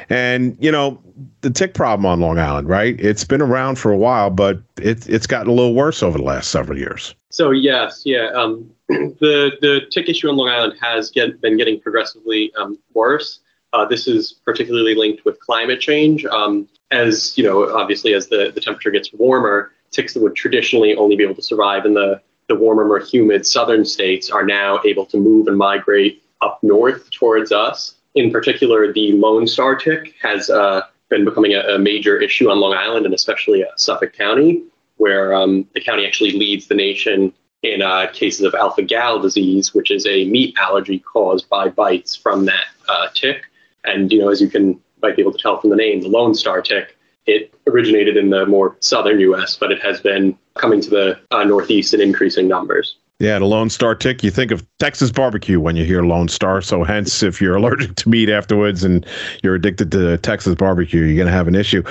And 0.09 0.57
you 0.61 0.71
know 0.71 1.01
the 1.41 1.51
tick 1.51 1.75
problem 1.75 2.07
on 2.07 2.21
Long 2.21 2.39
Island, 2.39 2.69
right? 2.69 2.99
It's 2.99 3.25
been 3.25 3.43
around 3.43 3.77
for 3.77 3.93
a 3.93 3.97
while, 3.97 4.31
but 4.31 4.61
it, 4.79 5.09
it's 5.09 5.27
gotten 5.27 5.49
a 5.49 5.53
little 5.53 5.75
worse 5.75 6.03
over 6.03 6.19
the 6.19 6.25
last 6.25 6.51
several 6.51 6.79
years. 6.79 7.15
So 7.31 7.51
yes, 7.51 8.03
yeah, 8.05 8.31
um, 8.35 8.69
the 8.89 9.53
the 9.61 9.81
tick 9.91 10.09
issue 10.09 10.29
on 10.29 10.37
Long 10.37 10.49
Island 10.49 10.75
has 10.81 11.11
get, 11.11 11.41
been 11.41 11.57
getting 11.57 11.81
progressively 11.81 12.53
um, 12.55 12.79
worse. 12.93 13.41
Uh, 13.73 13.85
this 13.85 14.07
is 14.07 14.35
particularly 14.45 14.95
linked 14.95 15.25
with 15.25 15.41
climate 15.41 15.81
change. 15.81 16.25
Um, 16.27 16.69
as 16.91 17.37
you 17.37 17.45
know, 17.45 17.75
obviously, 17.75 18.15
as 18.15 18.29
the, 18.29 18.53
the 18.55 18.61
temperature 18.61 18.91
gets 18.91 19.13
warmer, 19.13 19.73
ticks 19.91 20.15
that 20.15 20.23
would 20.23 20.37
traditionally 20.37 20.95
only 20.97 21.17
be 21.17 21.25
able 21.25 21.35
to 21.35 21.43
survive 21.43 21.87
in 21.87 21.95
the, 21.95 22.21
the 22.49 22.55
warmer, 22.55 22.85
more 22.85 23.01
humid 23.01 23.47
southern 23.47 23.85
states 23.85 24.31
are 24.31 24.45
now 24.45 24.81
able 24.85 25.07
to 25.07 25.17
move 25.17 25.49
and 25.49 25.57
migrate 25.57 26.23
up 26.43 26.59
north 26.63 27.11
towards 27.11 27.53
us. 27.53 27.95
In 28.15 28.31
particular, 28.31 28.93
the 28.93 29.13
Lone 29.13 29.47
Star 29.47 29.75
tick 29.75 30.15
has 30.21 30.51
uh, 30.51 30.83
been 31.09 31.25
becoming 31.25 31.55
a, 31.55 31.61
a, 31.61 31.79
major 31.79 32.21
issue 32.21 32.51
on 32.51 32.61
Long 32.61 32.75
Island 32.75 33.07
and 33.07 33.15
especially 33.15 33.65
uh, 33.65 33.69
Suffolk 33.77 34.13
County, 34.13 34.63
where 34.99 35.35
um, 35.35 35.67
the 35.75 35.81
county 35.81 36.07
actually 36.07 36.33
leads 36.33 36.67
the 36.67 36.75
nation 36.75 37.33
in 37.65 37.83
uh, 37.83 38.07
cases 38.13 38.43
of 38.43 38.55
alpha 38.55 38.83
gal 38.83 39.19
disease, 39.19 39.75
which 39.75 39.91
is 39.91 40.07
a 40.07 40.27
meat 40.27 40.55
allergy 40.61 40.99
caused 40.99 41.49
by 41.49 41.69
bites 41.69 42.15
from 42.15 42.45
that 42.45 42.67
uh, 42.89 43.09
tick. 43.15 43.45
And 43.85 44.13
you 44.13 44.19
know, 44.19 44.29
as 44.29 44.41
you 44.41 44.49
can 44.49 44.81
might 45.03 45.17
be 45.17 45.23
able 45.23 45.33
to 45.33 45.39
tell 45.39 45.61
from 45.61 45.71
the 45.71 45.77
name, 45.77 46.01
the 46.01 46.09
Lone 46.09 46.35
Star 46.35 46.63
tick, 46.63 46.97
it 47.27 47.55
originated 47.67 48.17
in 48.17 48.31
the 48.31 48.47
more 48.47 48.77
southern 48.81 49.19
U.S., 49.21 49.57
but 49.57 49.73
it 49.73 49.83
has 49.83 50.01
been 50.01 50.37
coming 50.57 50.81
to 50.83 50.91
the 50.91 51.21
uh, 51.31 51.45
Northeast 51.45 51.95
in 51.95 52.01
increasing 52.01 52.49
numbers. 52.49 52.97
Yeah, 53.19 53.39
the 53.39 53.47
Lone 53.47 53.71
Star 53.71 53.95
tick. 53.95 54.23
You 54.23 54.31
think 54.31 54.51
of 54.51 54.67
Texas 54.79 55.11
barbecue 55.11 55.61
when 55.61 55.77
you 55.77 55.85
hear 55.85 56.03
Lone 56.03 56.29
Star. 56.29 56.61
So, 56.61 56.85
hence, 56.85 57.23
if 57.23 57.41
you're 57.41 57.57
allergic 57.57 57.97
to 57.97 58.09
meat 58.09 58.29
afterwards 58.29 58.85
and 58.85 59.07
you're 59.43 59.55
addicted 59.55 59.91
to 59.93 60.19
Texas 60.19 60.55
barbecue, 60.55 61.03
you're 61.03 61.17
going 61.17 61.27
to 61.27 61.33
have 61.33 61.49
an 61.49 61.55
issue. 61.55 61.83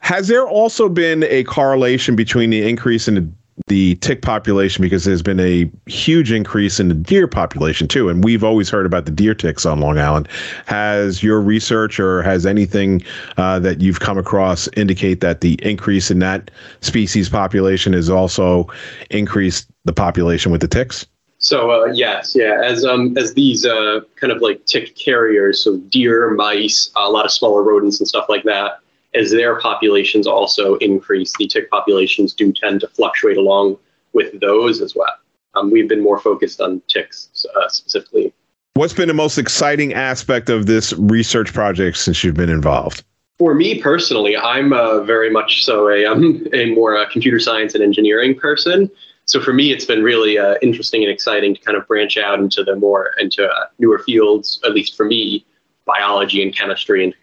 Has 0.00 0.28
there 0.28 0.46
also 0.46 0.88
been 0.88 1.24
a 1.24 1.44
correlation 1.44 2.16
between 2.16 2.50
the 2.50 2.66
increase 2.66 3.08
in 3.08 3.36
the 3.66 3.96
tick 3.96 4.22
population 4.22 4.82
because 4.82 5.04
there's 5.04 5.22
been 5.22 5.40
a 5.40 5.70
huge 5.86 6.30
increase 6.30 6.80
in 6.80 6.88
the 6.88 6.94
deer 6.94 7.26
population 7.26 7.88
too. 7.88 8.08
And 8.08 8.24
we've 8.24 8.44
always 8.44 8.70
heard 8.70 8.86
about 8.86 9.04
the 9.04 9.10
deer 9.10 9.34
ticks 9.34 9.66
on 9.66 9.80
Long 9.80 9.98
Island. 9.98 10.28
Has 10.66 11.22
your 11.22 11.40
research 11.40 11.98
or 11.98 12.22
has 12.22 12.46
anything 12.46 13.02
uh, 13.36 13.58
that 13.60 13.80
you've 13.80 14.00
come 14.00 14.18
across 14.18 14.68
indicate 14.76 15.20
that 15.20 15.40
the 15.40 15.58
increase 15.62 16.10
in 16.10 16.20
that 16.20 16.50
species 16.80 17.28
population 17.28 17.92
has 17.92 18.08
also 18.08 18.68
increased 19.10 19.68
the 19.84 19.92
population 19.92 20.52
with 20.52 20.60
the 20.60 20.68
ticks? 20.68 21.06
So 21.40 21.70
uh, 21.70 21.86
yes, 21.92 22.34
yeah, 22.34 22.60
as 22.64 22.84
um 22.84 23.16
as 23.16 23.34
these 23.34 23.64
uh, 23.64 24.00
kind 24.16 24.32
of 24.32 24.42
like 24.42 24.64
tick 24.66 24.96
carriers, 24.96 25.62
so 25.62 25.76
deer, 25.76 26.30
mice, 26.30 26.90
a 26.96 27.08
lot 27.10 27.24
of 27.24 27.30
smaller 27.30 27.62
rodents 27.62 28.00
and 28.00 28.08
stuff 28.08 28.28
like 28.28 28.42
that 28.42 28.80
as 29.14 29.30
their 29.30 29.58
populations 29.60 30.26
also 30.26 30.76
increase, 30.76 31.34
the 31.38 31.46
tick 31.46 31.70
populations 31.70 32.34
do 32.34 32.52
tend 32.52 32.80
to 32.80 32.88
fluctuate 32.88 33.36
along 33.36 33.78
with 34.12 34.38
those 34.40 34.80
as 34.80 34.94
well. 34.94 35.14
Um, 35.54 35.70
we've 35.70 35.88
been 35.88 36.02
more 36.02 36.18
focused 36.18 36.60
on 36.60 36.82
ticks 36.88 37.46
uh, 37.56 37.68
specifically. 37.68 38.32
What's 38.74 38.92
been 38.92 39.08
the 39.08 39.14
most 39.14 39.38
exciting 39.38 39.92
aspect 39.94 40.50
of 40.50 40.66
this 40.66 40.92
research 40.92 41.52
project 41.52 41.96
since 41.96 42.22
you've 42.22 42.36
been 42.36 42.50
involved? 42.50 43.02
For 43.38 43.54
me 43.54 43.80
personally, 43.80 44.36
I'm 44.36 44.72
uh, 44.72 45.00
very 45.00 45.30
much 45.30 45.64
so 45.64 45.88
a, 45.88 46.04
um, 46.04 46.46
a 46.52 46.74
more 46.74 46.96
uh, 46.96 47.08
computer 47.10 47.40
science 47.40 47.74
and 47.74 47.82
engineering 47.82 48.38
person. 48.38 48.90
So 49.24 49.40
for 49.40 49.52
me, 49.52 49.72
it's 49.72 49.84
been 49.84 50.02
really 50.02 50.38
uh, 50.38 50.56
interesting 50.62 51.02
and 51.02 51.12
exciting 51.12 51.54
to 51.54 51.60
kind 51.60 51.76
of 51.76 51.86
branch 51.86 52.16
out 52.16 52.38
into 52.38 52.64
the 52.64 52.76
more 52.76 53.12
into 53.18 53.46
uh, 53.46 53.66
newer 53.78 53.98
fields. 53.98 54.60
At 54.64 54.72
least 54.72 54.96
for 54.96 55.04
me, 55.04 55.44
biology 55.84 56.42
and 56.42 56.54
chemistry 56.54 57.04
and 57.04 57.14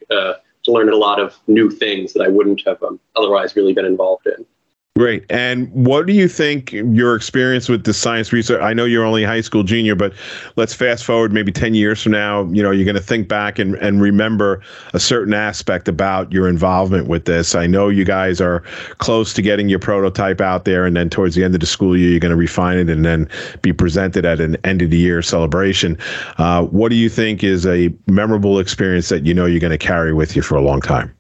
uh, 0.68 0.72
to 0.72 0.72
learn 0.72 0.90
a 0.90 0.96
lot 0.96 1.20
of 1.20 1.38
new 1.48 1.70
things 1.70 2.14
that 2.14 2.22
I 2.22 2.28
wouldn't 2.28 2.64
have 2.66 2.82
um, 2.84 3.00
otherwise 3.16 3.56
really 3.56 3.74
been 3.74 3.86
involved 3.86 4.28
in. 4.28 4.46
Great. 4.98 5.26
And 5.30 5.70
what 5.74 6.06
do 6.06 6.14
you 6.14 6.30
think 6.30 6.72
your 6.72 7.18
experience 7.18 7.68
with 7.68 7.84
the 7.84 7.94
science 7.94 8.32
research? 8.32 8.62
I 8.62 8.72
know 8.74 8.86
you're 8.86 9.04
only 9.04 9.26
a 9.26 9.28
high 9.28 9.42
school 9.42 9.62
junior, 9.62 9.94
but 9.94 10.14
let's 10.56 10.74
fast 10.74 11.04
forward 11.04 11.34
maybe 11.34 11.52
10 11.52 11.74
years 11.74 12.02
from 12.02 12.14
now. 12.14 12.46
You 12.54 12.64
know, 12.64 12.72
you're 12.72 12.86
going 12.86 12.96
to 12.96 13.02
think 13.02 13.28
back 13.28 13.60
and, 13.60 13.76
and 13.76 14.02
remember 14.02 14.62
a 14.94 15.00
certain 15.02 15.34
aspect 15.34 15.90
about 15.90 16.32
your 16.32 16.48
involvement 16.48 17.10
with 17.10 17.26
this. 17.26 17.56
I 17.56 17.68
know 17.68 17.90
you 17.90 18.06
guys 18.06 18.40
are 18.40 18.62
close 19.00 19.34
to 19.34 19.42
getting 19.42 19.68
your 19.68 19.80
prototype 19.80 20.40
out 20.40 20.64
there, 20.64 20.86
and 20.86 20.96
then 20.96 21.10
towards 21.10 21.36
the 21.36 21.44
end 21.44 21.56
of 21.56 21.60
the 21.60 21.68
school 21.68 21.98
year, 21.98 22.12
you're 22.12 22.22
going 22.22 22.30
to 22.30 22.38
refine 22.38 22.78
it 22.78 22.90
and 22.90 23.04
then 23.04 23.30
be 23.62 23.74
presented 23.74 24.26
at 24.26 24.40
an 24.40 24.56
end 24.64 24.82
of 24.82 24.92
the 24.92 24.98
year 24.98 25.22
celebration. 25.22 25.98
Uh, 26.38 26.64
what 26.64 26.88
do 26.88 26.96
you 26.96 27.10
think 27.10 27.44
is 27.44 27.66
a 27.66 27.94
memorable 28.08 28.60
experience 28.60 29.10
that 29.10 29.26
you 29.26 29.34
know 29.34 29.46
you're 29.46 29.60
going 29.60 29.72
to 29.72 29.78
carry 29.78 30.14
with 30.14 30.38
you 30.38 30.42
for 30.42 30.56
a 30.56 30.62
long 30.62 30.80
time? 30.80 31.14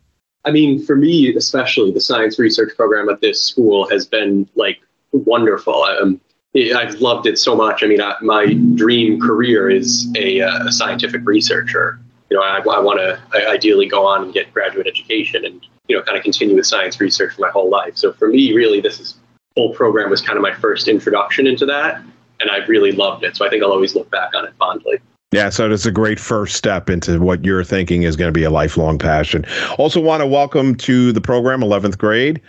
I 0.45 0.51
mean, 0.51 0.83
for 0.83 0.95
me 0.95 1.35
especially, 1.35 1.91
the 1.91 2.01
science 2.01 2.37
research 2.37 2.75
program 2.75 3.09
at 3.09 3.21
this 3.21 3.43
school 3.43 3.89
has 3.89 4.05
been 4.05 4.47
like 4.55 4.79
wonderful. 5.11 5.83
Um, 5.83 6.21
I've 6.55 6.95
loved 7.01 7.25
it 7.25 7.37
so 7.37 7.55
much. 7.55 7.83
I 7.83 7.87
mean, 7.87 8.01
I, 8.01 8.15
my 8.21 8.53
dream 8.75 9.19
career 9.19 9.69
is 9.69 10.07
a, 10.15 10.41
uh, 10.41 10.71
scientific 10.71 11.21
researcher. 11.25 11.99
You 12.29 12.37
know, 12.37 12.43
I, 12.43 12.57
I 12.57 12.79
want 12.79 12.99
to 12.99 13.19
ideally 13.49 13.87
go 13.87 14.05
on 14.05 14.23
and 14.23 14.33
get 14.33 14.53
graduate 14.53 14.87
education 14.87 15.45
and 15.45 15.65
you 15.87 15.95
know 15.95 16.01
kind 16.03 16.17
of 16.17 16.23
continue 16.23 16.55
with 16.55 16.65
science 16.65 16.99
research 16.99 17.33
for 17.33 17.41
my 17.41 17.49
whole 17.49 17.69
life. 17.69 17.97
So 17.97 18.13
for 18.13 18.27
me, 18.27 18.53
really, 18.53 18.81
this 18.81 18.99
is, 18.99 19.15
whole 19.55 19.73
program 19.73 20.09
was 20.09 20.21
kind 20.21 20.37
of 20.37 20.43
my 20.43 20.53
first 20.53 20.87
introduction 20.87 21.47
into 21.47 21.65
that, 21.65 22.01
and 22.39 22.49
I've 22.51 22.67
really 22.67 22.91
loved 22.91 23.23
it. 23.23 23.35
So 23.35 23.45
I 23.45 23.49
think 23.49 23.63
I'll 23.63 23.71
always 23.71 23.95
look 23.95 24.09
back 24.11 24.33
on 24.35 24.45
it 24.45 24.53
fondly. 24.57 24.99
Yeah, 25.35 25.49
so 25.49 25.69
it's 25.69 25.85
a 25.85 25.91
great 25.91 26.17
first 26.17 26.55
step 26.55 26.89
into 26.89 27.19
what 27.19 27.43
you're 27.43 27.65
thinking 27.65 28.03
is 28.03 28.15
going 28.15 28.29
to 28.29 28.31
be 28.31 28.45
a 28.45 28.49
lifelong 28.49 28.97
passion. 28.97 29.45
Also, 29.77 29.99
want 29.99 30.21
to 30.21 30.27
welcome 30.27 30.75
to 30.75 31.11
the 31.11 31.19
program 31.19 31.59
11th 31.59 31.97
grade 31.97 32.41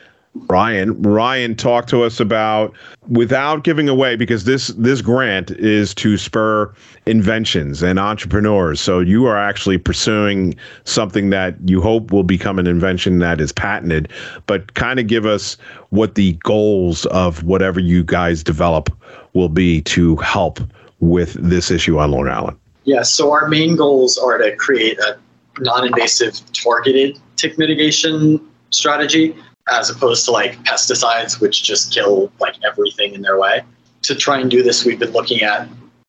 Ryan. 0.49 1.03
Ryan 1.03 1.57
talked 1.57 1.89
to 1.89 2.05
us 2.05 2.21
about 2.21 2.75
without 3.09 3.65
giving 3.65 3.89
away 3.89 4.15
because 4.15 4.45
this 4.45 4.69
this 4.69 5.01
grant 5.01 5.51
is 5.51 5.95
to 5.95 6.17
spur 6.17 6.73
inventions 7.07 7.83
and 7.83 7.99
entrepreneurs. 7.99 8.81
So 8.81 9.01
you 9.01 9.27
are 9.27 9.37
actually 9.37 9.79
pursuing 9.79 10.55
something 10.85 11.31
that 11.31 11.57
you 11.65 11.81
hope 11.81 12.13
will 12.13 12.23
become 12.23 12.59
an 12.61 12.69
invention 12.69 13.19
that 13.19 13.41
is 13.41 13.51
patented, 13.51 14.13
but 14.47 14.75
kind 14.75 15.01
of 15.01 15.09
give 15.09 15.27
us 15.27 15.57
what 15.91 16.15
the 16.15 16.35
goals 16.45 17.07
of 17.07 17.43
whatever 17.43 17.81
you 17.81 18.05
guys 18.05 18.45
develop 18.45 18.91
will 19.33 19.49
be 19.49 19.83
to 19.83 20.15
help 20.17 20.61
with 21.01 21.33
this 21.35 21.71
issue 21.71 21.99
on 21.99 22.13
Long 22.13 22.29
Island. 22.29 22.57
Yeah, 22.87 23.03
so 23.03 23.33
our 23.33 23.49
main 23.49 23.75
goals 23.75 24.17
are 24.17 24.39
to 24.39 24.55
create 24.57 24.99
a 25.01 25.19
non-invasive 25.59 26.41
targeted 26.53 27.19
tick 27.35 27.59
mitigation 27.59 28.41
strategy 28.71 29.37
as 29.69 29.91
opposed 29.91 30.25
to 30.27 30.31
like 30.31 30.63
pesticides, 30.63 31.41
which 31.41 31.65
just 31.65 31.93
kill 31.93 32.31
like 32.39 32.55
everything 32.65 33.15
in 33.15 33.23
their 33.23 33.39
way. 33.39 33.63
To 34.03 34.15
try 34.15 34.39
and 34.39 34.49
do 34.49 34.63
this, 34.63 34.85
we've 34.85 35.01
been 35.01 35.11
looking 35.11 35.43
at 35.43 35.69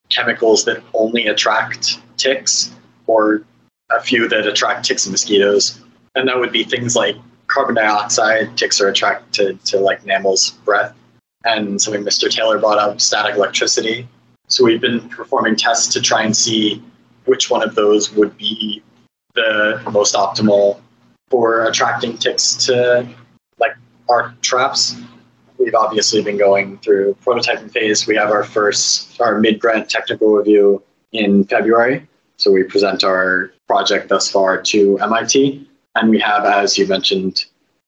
chemicals 0.10 0.66
that 0.66 0.84
only 0.94 1.26
attract 1.26 2.00
ticks 2.18 2.72
or 3.08 3.44
a 3.90 4.00
few 4.00 4.28
that 4.28 4.46
attract 4.46 4.86
ticks 4.86 5.06
and 5.08 5.12
mosquitoes. 5.12 5.82
And 6.14 6.28
that 6.28 6.38
would 6.38 6.52
be 6.52 6.64
things 6.64 6.96
like 6.96 7.16
carbon 7.48 7.74
dioxide. 7.74 8.56
Ticks 8.56 8.80
are 8.80 8.90
attracted 8.90 9.34
to, 9.34 9.72
to 9.72 9.80
like 9.80 10.06
mammals' 10.06 10.52
breath. 10.64 10.96
And 11.44 11.82
something 11.82 12.04
Mr. 12.04 12.30
Taylor 12.30 12.60
brought 12.60 12.78
up, 12.78 13.02
static 13.02 13.36
electricity. 13.36 14.08
So 14.48 14.64
we've 14.64 14.82
been 14.82 15.08
performing 15.10 15.56
tests 15.56 15.92
to 15.94 16.02
try 16.02 16.24
and 16.24 16.36
see 16.36 16.82
which 17.26 17.50
one 17.50 17.62
of 17.62 17.76
those 17.76 18.12
would 18.14 18.38
be 18.38 18.82
the 19.36 19.82
most 19.92 20.16
optimal 20.16 20.80
for 21.30 21.66
attracting 21.66 22.18
ticks 22.18 22.56
to 22.66 23.08
like 23.60 23.74
our 24.10 24.34
traps. 24.42 24.96
We've 25.58 25.76
obviously 25.76 26.24
been 26.24 26.38
going 26.38 26.78
through 26.80 27.18
prototyping 27.26 27.72
phase. 27.72 28.08
We 28.08 28.16
have 28.16 28.32
our 28.32 28.44
first, 28.44 29.20
our 29.20 29.40
mid 29.40 29.60
grant 29.60 29.90
technical 29.90 30.34
review 30.34 30.82
in 31.12 31.44
February. 31.44 32.08
So 32.38 32.52
we 32.52 32.64
present 32.64 33.04
our 33.04 33.52
project 33.68 34.10
thus 34.10 34.30
far 34.32 34.62
to 34.62 34.98
MIT. 35.00 35.68
And 35.96 36.10
we 36.10 36.20
have, 36.20 36.46
as 36.46 36.78
you 36.78 36.88
mentioned 36.88 37.46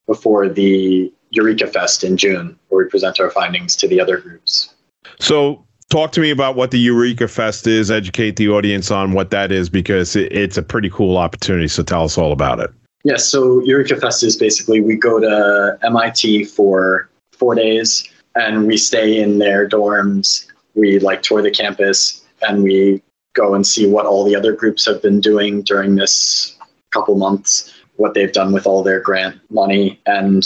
before, 0.08 0.50
the 0.50 1.14
Eureka 1.30 1.68
Fest 1.68 2.04
in 2.04 2.18
June, 2.18 2.58
where 2.68 2.84
we 2.84 2.90
present 2.90 3.20
our 3.20 3.30
findings 3.30 3.76
to 3.78 3.88
the 3.88 4.02
other 4.02 4.18
groups. 4.18 4.74
So 5.20 5.64
talk 5.90 6.12
to 6.14 6.22
me 6.22 6.30
about 6.30 6.56
what 6.56 6.72
the 6.72 6.80
Eureka 6.80 7.28
Fest 7.28 7.68
is, 7.68 7.92
educate 7.92 8.36
the 8.36 8.50
audience 8.50 8.92
on 8.92 9.14
what 9.14 9.32
that 9.32 9.52
is, 9.52 9.70
because 9.70 10.16
it's 10.16 10.58
a 10.58 10.64
pretty 10.64 10.90
cool 10.90 11.18
opportunity. 11.18 11.68
So 11.68 11.84
tell 11.84 12.04
us 12.04 12.18
all 12.18 12.32
about 12.32 12.60
it. 12.60 12.72
Yes, 13.04 13.28
so 13.28 13.62
Eureka 13.64 13.96
Fest 13.96 14.24
is 14.24 14.36
basically 14.36 14.82
we 14.82 14.96
go 14.96 15.20
to 15.20 15.78
MIT 15.84 16.46
for 16.46 17.10
four 17.32 17.56
days 17.56 18.08
and 18.36 18.68
we 18.68 18.78
stay 18.78 19.20
in 19.20 19.40
their 19.40 19.68
dorms. 19.68 20.46
We 20.76 21.00
like 21.00 21.22
tour 21.22 21.42
the 21.42 21.52
campus 21.52 22.24
and 22.42 22.64
we 22.64 23.02
go 23.34 23.56
and 23.56 23.66
see 23.66 23.88
what 23.88 24.06
all 24.06 24.24
the 24.24 24.36
other 24.36 24.54
groups 24.54 24.86
have 24.86 25.02
been 25.02 25.22
doing 25.22 25.62
during 25.62 25.96
this 25.96 26.58
couple 26.92 27.16
months, 27.16 27.74
what 27.96 28.14
they've 28.14 28.34
done 28.34 28.52
with 28.52 28.66
all 28.66 28.84
their 28.84 29.00
grant 29.00 29.40
money 29.50 30.00
and 30.06 30.44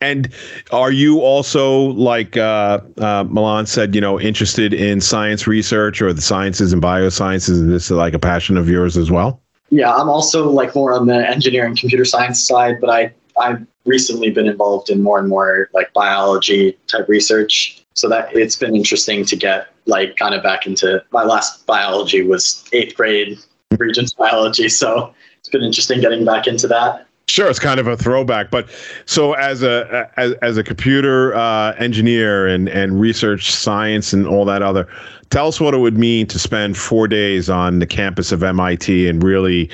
and 0.00 0.32
are 0.72 0.90
you 0.90 1.20
also 1.20 1.92
like 1.92 2.36
uh, 2.36 2.80
uh, 2.98 3.24
Milan 3.28 3.66
said, 3.66 3.94
you 3.94 4.00
know, 4.00 4.18
interested 4.18 4.72
in 4.72 5.00
science 5.00 5.46
research 5.46 6.00
or 6.00 6.12
the 6.12 6.22
sciences 6.22 6.72
and 6.72 6.82
biosciences? 6.82 7.50
Is 7.50 7.66
this 7.66 7.90
like 7.90 8.14
a 8.14 8.18
passion 8.18 8.56
of 8.56 8.68
yours 8.68 8.96
as 8.96 9.10
well? 9.10 9.42
Yeah, 9.68 9.94
I'm 9.94 10.08
also 10.08 10.50
like 10.50 10.74
more 10.74 10.92
on 10.92 11.06
the 11.06 11.28
engineering 11.28 11.76
computer 11.76 12.04
science 12.04 12.44
side, 12.46 12.80
but 12.80 12.90
I 12.90 13.12
I've 13.38 13.64
recently 13.84 14.30
been 14.30 14.46
involved 14.46 14.90
in 14.90 15.02
more 15.02 15.18
and 15.18 15.28
more 15.28 15.68
like 15.72 15.92
biology 15.92 16.76
type 16.86 17.08
research. 17.08 17.76
So 17.94 18.08
that 18.08 18.34
it's 18.34 18.56
been 18.56 18.74
interesting 18.74 19.24
to 19.26 19.36
get 19.36 19.68
like 19.84 20.16
kind 20.16 20.34
of 20.34 20.42
back 20.42 20.66
into 20.66 21.04
my 21.12 21.24
last 21.24 21.66
biology 21.66 22.22
was 22.22 22.64
eighth 22.72 22.94
grade 22.94 23.38
regents 23.76 24.14
biology. 24.14 24.68
So 24.68 25.12
it's 25.38 25.48
been 25.48 25.62
interesting 25.62 26.00
getting 26.00 26.24
back 26.24 26.46
into 26.46 26.66
that. 26.68 27.06
Sure, 27.30 27.48
it's 27.48 27.60
kind 27.60 27.78
of 27.78 27.86
a 27.86 27.96
throwback, 27.96 28.50
but 28.50 28.68
so 29.06 29.34
as 29.34 29.62
a 29.62 30.10
as, 30.16 30.32
as 30.42 30.56
a 30.56 30.64
computer 30.64 31.32
uh, 31.36 31.74
engineer 31.74 32.48
and 32.48 32.68
and 32.68 33.00
research 33.00 33.52
science 33.52 34.12
and 34.12 34.26
all 34.26 34.44
that 34.46 34.62
other, 34.62 34.88
tell 35.30 35.46
us 35.46 35.60
what 35.60 35.72
it 35.72 35.78
would 35.78 35.96
mean 35.96 36.26
to 36.26 36.40
spend 36.40 36.76
four 36.76 37.06
days 37.06 37.48
on 37.48 37.78
the 37.78 37.86
campus 37.86 38.32
of 38.32 38.42
MIT 38.42 39.06
and 39.06 39.22
really 39.22 39.70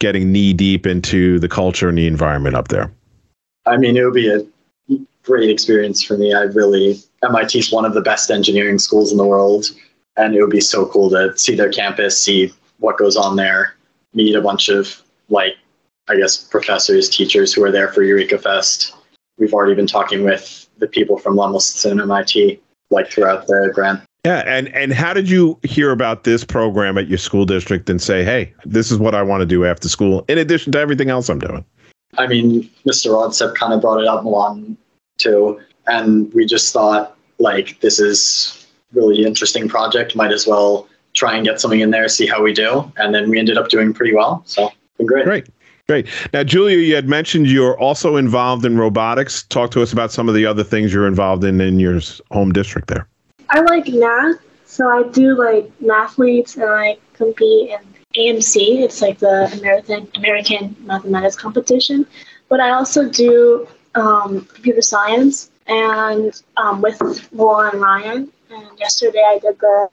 getting 0.00 0.30
knee 0.30 0.52
deep 0.52 0.84
into 0.84 1.38
the 1.38 1.48
culture 1.48 1.88
and 1.88 1.96
the 1.96 2.06
environment 2.06 2.54
up 2.54 2.68
there. 2.68 2.92
I 3.64 3.78
mean, 3.78 3.96
it 3.96 4.04
would 4.04 4.12
be 4.12 4.28
a 4.28 4.98
great 5.22 5.48
experience 5.48 6.02
for 6.02 6.18
me. 6.18 6.34
I 6.34 6.42
really 6.42 7.00
MIT 7.22 7.58
is 7.58 7.72
one 7.72 7.86
of 7.86 7.94
the 7.94 8.02
best 8.02 8.30
engineering 8.30 8.78
schools 8.78 9.12
in 9.12 9.16
the 9.16 9.26
world, 9.26 9.70
and 10.18 10.34
it 10.34 10.42
would 10.42 10.50
be 10.50 10.60
so 10.60 10.84
cool 10.84 11.08
to 11.08 11.32
see 11.38 11.54
their 11.54 11.70
campus, 11.72 12.22
see 12.22 12.52
what 12.80 12.98
goes 12.98 13.16
on 13.16 13.36
there, 13.36 13.76
meet 14.12 14.34
a 14.34 14.42
bunch 14.42 14.68
of 14.68 15.02
like 15.30 15.54
I 16.08 16.16
guess, 16.16 16.36
professors, 16.36 17.08
teachers 17.08 17.52
who 17.52 17.64
are 17.64 17.70
there 17.70 17.88
for 17.92 18.02
Eureka 18.02 18.38
Fest. 18.38 18.94
We've 19.38 19.52
already 19.52 19.74
been 19.74 19.86
talking 19.86 20.24
with 20.24 20.68
the 20.78 20.86
people 20.86 21.18
from 21.18 21.36
Lemelson 21.36 21.92
and 21.92 22.00
MIT, 22.00 22.60
like 22.90 23.10
throughout 23.10 23.46
the 23.46 23.70
grant. 23.74 24.00
Yeah, 24.24 24.42
and 24.46 24.68
and 24.74 24.92
how 24.92 25.12
did 25.12 25.30
you 25.30 25.58
hear 25.62 25.90
about 25.90 26.24
this 26.24 26.44
program 26.44 26.98
at 26.98 27.08
your 27.08 27.18
school 27.18 27.44
district 27.44 27.88
and 27.88 28.02
say, 28.02 28.24
hey, 28.24 28.52
this 28.64 28.90
is 28.90 28.98
what 28.98 29.14
I 29.14 29.22
want 29.22 29.42
to 29.42 29.46
do 29.46 29.64
after 29.64 29.88
school, 29.88 30.24
in 30.28 30.38
addition 30.38 30.72
to 30.72 30.78
everything 30.78 31.08
else 31.08 31.28
I'm 31.28 31.38
doing? 31.38 31.64
I 32.16 32.26
mean, 32.26 32.68
Mr. 32.86 33.10
Rodsep 33.10 33.54
kind 33.54 33.72
of 33.72 33.80
brought 33.80 34.00
it 34.00 34.08
up, 34.08 34.24
Milan 34.24 34.76
too, 35.18 35.60
and 35.86 36.32
we 36.34 36.46
just 36.46 36.72
thought 36.72 37.16
like 37.38 37.80
this 37.80 38.00
is 38.00 38.66
really 38.92 39.24
interesting 39.24 39.68
project. 39.68 40.16
Might 40.16 40.32
as 40.32 40.46
well 40.46 40.88
try 41.14 41.36
and 41.36 41.44
get 41.44 41.60
something 41.60 41.80
in 41.80 41.90
there, 41.90 42.08
see 42.08 42.26
how 42.26 42.42
we 42.42 42.52
do, 42.52 42.90
and 42.96 43.14
then 43.14 43.30
we 43.30 43.38
ended 43.38 43.56
up 43.56 43.68
doing 43.68 43.92
pretty 43.94 44.14
well. 44.14 44.42
So 44.46 44.70
been 44.96 45.06
great. 45.06 45.24
Great. 45.24 45.48
Great. 45.88 46.06
Now, 46.34 46.44
Julia, 46.44 46.76
you 46.76 46.94
had 46.94 47.08
mentioned 47.08 47.46
you're 47.46 47.78
also 47.78 48.16
involved 48.16 48.66
in 48.66 48.76
robotics. 48.76 49.44
Talk 49.44 49.70
to 49.70 49.80
us 49.80 49.90
about 49.90 50.12
some 50.12 50.28
of 50.28 50.34
the 50.34 50.44
other 50.44 50.62
things 50.62 50.92
you're 50.92 51.06
involved 51.06 51.44
in 51.44 51.62
in 51.62 51.80
your 51.80 51.98
home 52.30 52.52
district 52.52 52.88
there. 52.88 53.08
I 53.48 53.60
like 53.60 53.88
math, 53.88 54.36
so 54.66 54.86
I 54.86 55.08
do 55.08 55.34
like 55.34 55.72
mathletes 55.80 56.56
and 56.56 56.64
I 56.64 56.98
compete 57.14 57.70
in 57.70 57.78
AMC. 58.16 58.82
It's 58.82 59.00
like 59.00 59.18
the 59.18 59.50
American 59.58 60.06
American 60.16 60.76
Mathematics 60.80 61.36
Competition. 61.36 62.06
But 62.50 62.60
I 62.60 62.70
also 62.70 63.08
do 63.08 63.66
um, 63.94 64.44
computer 64.44 64.82
science 64.82 65.50
and 65.68 66.38
um, 66.58 66.82
with 66.82 67.28
Lauren 67.32 67.80
Ryan. 67.80 68.30
And 68.50 68.78
yesterday 68.78 69.22
I 69.26 69.38
did 69.38 69.58
the 69.58 69.88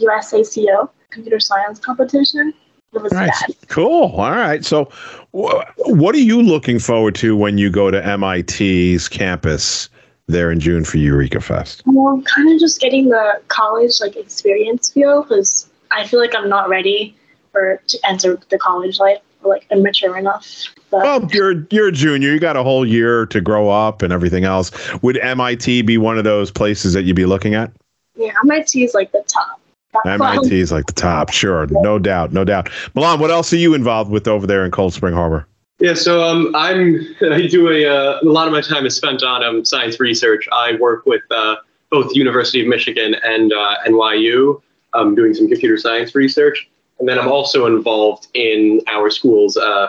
USACO 0.00 0.88
computer 1.10 1.40
science 1.40 1.78
competition. 1.78 2.54
Was 2.92 3.12
nice. 3.12 3.42
Cool. 3.68 4.12
All 4.12 4.30
right. 4.32 4.64
So, 4.64 4.84
wh- 5.32 5.62
what 5.86 6.14
are 6.14 6.18
you 6.18 6.42
looking 6.42 6.78
forward 6.78 7.14
to 7.16 7.34
when 7.36 7.56
you 7.56 7.70
go 7.70 7.90
to 7.90 8.00
MIT's 8.18 9.08
campus 9.08 9.88
there 10.26 10.50
in 10.50 10.60
June 10.60 10.84
for 10.84 10.98
Eureka 10.98 11.40
Fest? 11.40 11.82
Well, 11.86 12.22
kind 12.22 12.52
of 12.52 12.60
just 12.60 12.80
getting 12.80 13.08
the 13.08 13.40
college 13.48 14.00
like 14.00 14.16
experience 14.16 14.90
feel 14.90 15.22
because 15.22 15.70
I 15.90 16.06
feel 16.06 16.20
like 16.20 16.34
I'm 16.36 16.48
not 16.48 16.68
ready 16.68 17.16
for 17.50 17.80
to 17.86 17.98
enter 18.04 18.38
the 18.50 18.58
college 18.58 18.98
life 18.98 19.18
or 19.42 19.54
like 19.54 19.66
I'm 19.70 19.82
mature 19.82 20.18
enough. 20.18 20.46
But. 20.90 21.02
Well, 21.02 21.28
you're 21.32 21.66
you're 21.70 21.88
a 21.88 21.92
junior. 21.92 22.30
You 22.30 22.40
got 22.40 22.56
a 22.56 22.62
whole 22.62 22.86
year 22.86 23.24
to 23.26 23.40
grow 23.40 23.70
up 23.70 24.02
and 24.02 24.12
everything 24.12 24.44
else. 24.44 24.70
Would 25.02 25.16
MIT 25.16 25.82
be 25.82 25.96
one 25.96 26.18
of 26.18 26.24
those 26.24 26.50
places 26.50 26.92
that 26.92 27.04
you'd 27.04 27.16
be 27.16 27.24
looking 27.26 27.54
at? 27.54 27.72
Yeah, 28.16 28.32
MIT 28.44 28.84
is 28.84 28.92
like 28.92 29.12
the 29.12 29.24
top. 29.26 29.61
MIT 30.06 30.58
is 30.58 30.72
like 30.72 30.86
the 30.86 30.92
top, 30.92 31.30
sure, 31.32 31.66
no 31.70 31.98
doubt, 31.98 32.32
no 32.32 32.44
doubt. 32.44 32.70
Milan, 32.94 33.20
what 33.20 33.30
else 33.30 33.52
are 33.52 33.56
you 33.56 33.74
involved 33.74 34.10
with 34.10 34.26
over 34.26 34.46
there 34.46 34.64
in 34.64 34.70
Cold 34.70 34.94
Spring 34.94 35.14
Harbor? 35.14 35.46
Yeah, 35.80 35.94
so 35.94 36.22
um, 36.22 36.54
I'm 36.54 37.00
I 37.32 37.46
do 37.46 37.70
a, 37.70 37.86
uh, 37.86 38.20
a 38.22 38.24
lot 38.24 38.46
of 38.46 38.52
my 38.52 38.60
time 38.60 38.86
is 38.86 38.96
spent 38.96 39.22
on 39.22 39.42
um, 39.44 39.64
science 39.64 40.00
research. 40.00 40.48
I 40.52 40.76
work 40.76 41.06
with 41.06 41.22
uh, 41.30 41.56
both 41.90 42.14
University 42.14 42.62
of 42.62 42.68
Michigan 42.68 43.16
and 43.24 43.52
uh, 43.52 43.76
NYU, 43.86 44.60
um, 44.94 45.14
doing 45.14 45.34
some 45.34 45.48
computer 45.48 45.76
science 45.76 46.14
research, 46.14 46.68
and 46.98 47.08
then 47.08 47.18
I'm 47.18 47.28
also 47.30 47.66
involved 47.66 48.28
in 48.34 48.80
our 48.86 49.10
school's 49.10 49.56
uh, 49.56 49.88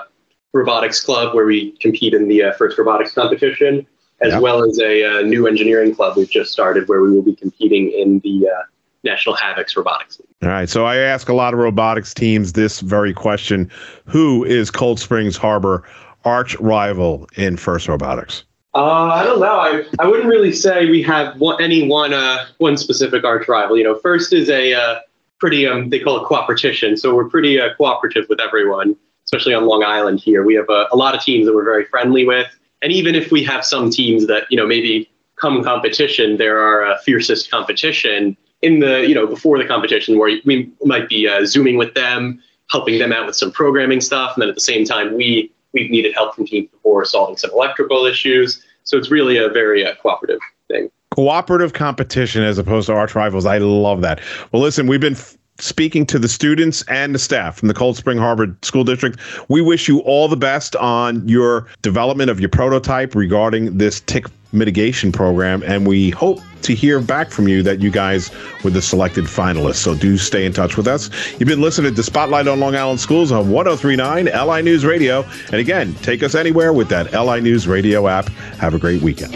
robotics 0.54 1.00
club, 1.04 1.34
where 1.36 1.46
we 1.46 1.72
compete 1.78 2.14
in 2.14 2.28
the 2.28 2.44
uh, 2.44 2.54
first 2.54 2.78
robotics 2.78 3.14
competition. 3.14 3.86
as 4.22 4.32
Yep. 4.34 4.42
well 4.42 4.64
as 4.64 4.80
a, 4.80 5.04
uh 5.04 5.22
new 5.22 5.48
engineering 5.48 5.94
club 5.94 6.16
we've 6.16 6.30
just 6.30 6.52
started 6.52 6.88
where 6.88 7.02
we 7.02 7.12
will 7.12 7.24
be 7.24 7.36
competing 7.36 7.92
in 7.92 8.20
the 8.20 8.48
uh, 8.48 8.62
National 9.04 9.36
Havocs 9.36 9.76
Robotics 9.76 10.20
League. 10.20 10.30
All 10.44 10.50
right. 10.50 10.70
So 10.70 10.86
I 10.86 10.98
ask 10.98 11.30
a 11.30 11.34
lot 11.34 11.54
of 11.54 11.60
robotics 11.60 12.14
teams 12.14 12.54
this 12.54 12.80
very 12.80 13.14
question 13.14 13.70
Who 14.06 14.44
is 14.44 14.72
Cold 14.72 15.00
Springs 15.00 15.38
Harbor 15.38 15.84
arch 16.26 16.58
rival 16.60 17.28
in 17.36 17.58
FIRST 17.58 17.88
Robotics? 17.90 18.44
Uh, 18.76 19.12
I 19.14 19.24
don't 19.24 19.40
know. 19.40 19.60
I, 19.60 19.84
I 20.00 20.08
wouldn't 20.08 20.28
really 20.28 20.52
say 20.52 20.90
we 20.90 21.04
have 21.04 21.40
one, 21.40 21.62
any 21.62 21.88
one 21.88 22.14
uh, 22.14 22.46
one 22.58 22.76
specific 22.76 23.24
arch 23.24 23.48
rival. 23.48 23.78
You 23.78 23.84
know, 23.84 23.96
first 23.96 24.34
is 24.34 24.50
a 24.50 24.74
uh, 24.74 25.00
pretty 25.40 25.68
um 25.68 25.90
they 25.90 26.00
call 26.00 26.22
it 26.22 26.26
cooperation. 26.26 26.98
So 26.98 27.14
we're 27.14 27.30
pretty 27.30 27.60
uh, 27.60 27.76
cooperative 27.76 28.26
with 28.30 28.40
everyone, 28.42 28.96
especially 29.26 29.54
on 29.54 29.66
Long 29.66 29.84
Island 29.84 30.22
here. 30.22 30.44
We 30.44 30.56
have 30.56 30.70
a, 30.70 30.88
a 30.92 30.96
lot 30.96 31.14
of 31.14 31.22
teams 31.22 31.46
that 31.46 31.54
we're 31.54 31.66
very 31.66 31.86
friendly 31.86 32.26
with, 32.26 32.48
and 32.82 32.92
even 32.92 33.14
if 33.14 33.32
we 33.32 33.44
have 33.44 33.64
some 33.64 33.92
teams 33.92 34.26
that 34.26 34.46
you 34.50 34.58
know 34.58 34.66
maybe 34.66 35.08
come 35.36 35.64
competition, 35.64 36.38
there 36.38 36.58
are 36.58 36.86
uh, 36.86 36.98
fiercest 37.00 37.52
competition 37.52 38.36
in 38.64 38.80
the 38.80 39.08
you 39.08 39.14
know 39.14 39.28
before 39.28 39.60
the 39.60 39.66
competition 39.66 40.18
where 40.18 40.40
we 40.46 40.72
might 40.84 41.08
be 41.08 41.28
uh, 41.28 41.46
zooming 41.46 41.78
with 41.78 41.94
them, 41.94 42.42
helping 42.72 42.98
them 42.98 43.12
out 43.12 43.28
with 43.28 43.36
some 43.36 43.52
programming 43.52 44.02
stuff, 44.02 44.34
and 44.36 44.42
then 44.42 44.50
at 44.50 44.56
the 44.56 44.62
same 44.62 44.86
time 44.86 45.16
we 45.16 45.52
we've 45.74 45.92
needed 45.92 46.16
help 46.16 46.34
from 46.34 46.48
teams 46.48 46.70
before 46.72 47.06
solving 47.06 47.38
some 47.38 47.52
electrical 47.52 48.06
issues. 48.06 48.64
So 48.86 48.98
it's 48.98 49.12
really 49.12 49.38
a 49.38 49.50
very 49.50 49.86
uh, 49.86 49.96
cooperative 50.02 50.40
thing. 50.68 50.90
Cooperative 51.12 51.74
competition 51.74 52.44
as 52.44 52.58
opposed 52.58 52.88
to 52.88 52.94
arch 52.94 53.16
rivals. 53.16 53.46
I 53.46 53.60
love 53.60 54.02
that. 54.02 54.20
Well, 54.52 54.62
listen, 54.62 54.88
we've 54.88 55.00
been 55.00 55.14
f- 55.14 55.38
speaking 55.60 56.06
to 56.08 56.20
the 56.20 56.28
students 56.28 56.84
and 56.88 57.14
the 57.14 57.20
staff 57.20 57.58
from 57.58 57.68
the 57.68 57.74
Cold 57.74 57.98
Spring 57.98 58.18
Harbor 58.18 58.56
School 58.62 58.84
District. 58.84 59.20
We 59.48 59.62
wish 59.62 59.88
you 59.88 60.00
all 60.00 60.28
the 60.28 60.38
best 60.38 60.76
on 60.76 61.28
your 61.28 61.68
development 61.82 62.30
of 62.30 62.40
your 62.40 62.50
prototype 62.50 63.16
regarding 63.16 63.78
this 63.78 64.02
tick 64.02 64.26
mitigation 64.54 65.12
program. 65.12 65.64
And 65.64 65.88
we 65.88 66.12
hope 66.12 66.40
to 66.64 66.74
hear 66.74 67.02
back 67.02 67.30
from 67.30 67.48
you 67.48 67.62
that 67.64 67.82
you 67.82 67.92
guys 67.92 68.32
were 68.64 68.70
the 68.70 68.82
selected 68.82 69.26
finalists. 69.26 69.76
So 69.76 69.96
do 69.96 70.18
stay 70.18 70.46
in 70.46 70.54
touch 70.54 70.78
with 70.78 70.88
us. 70.88 71.10
You've 71.40 71.50
been 71.50 71.62
listening 71.62 71.94
to 71.96 72.04
Spotlight 72.04 72.48
on 72.48 72.60
Long 72.60 72.76
Island 72.76 73.00
Schools 73.00 73.32
on 73.32 73.50
1039 73.50 74.26
LI 74.26 74.62
News 74.62 74.86
Radio. 74.86 75.24
And 75.48 75.56
again, 75.56 75.94
take 75.96 76.24
us 76.24 76.36
anywhere 76.36 76.74
with 76.74 76.90
that 76.90 77.12
LI 77.14 77.42
News 77.42 77.68
Radio 77.68 78.08
app. 78.08 78.30
Have 78.60 78.74
a 78.74 78.80
great 78.80 79.02
weekend. 79.02 79.34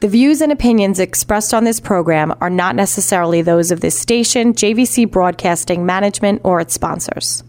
The 0.00 0.08
views 0.08 0.40
and 0.40 0.50
opinions 0.50 0.98
expressed 0.98 1.52
on 1.52 1.64
this 1.64 1.78
program 1.78 2.34
are 2.40 2.48
not 2.48 2.74
necessarily 2.74 3.42
those 3.42 3.70
of 3.70 3.82
this 3.82 3.98
station, 3.98 4.54
JVC 4.54 5.10
Broadcasting 5.10 5.84
Management, 5.84 6.40
or 6.42 6.58
its 6.58 6.72
sponsors. 6.72 7.44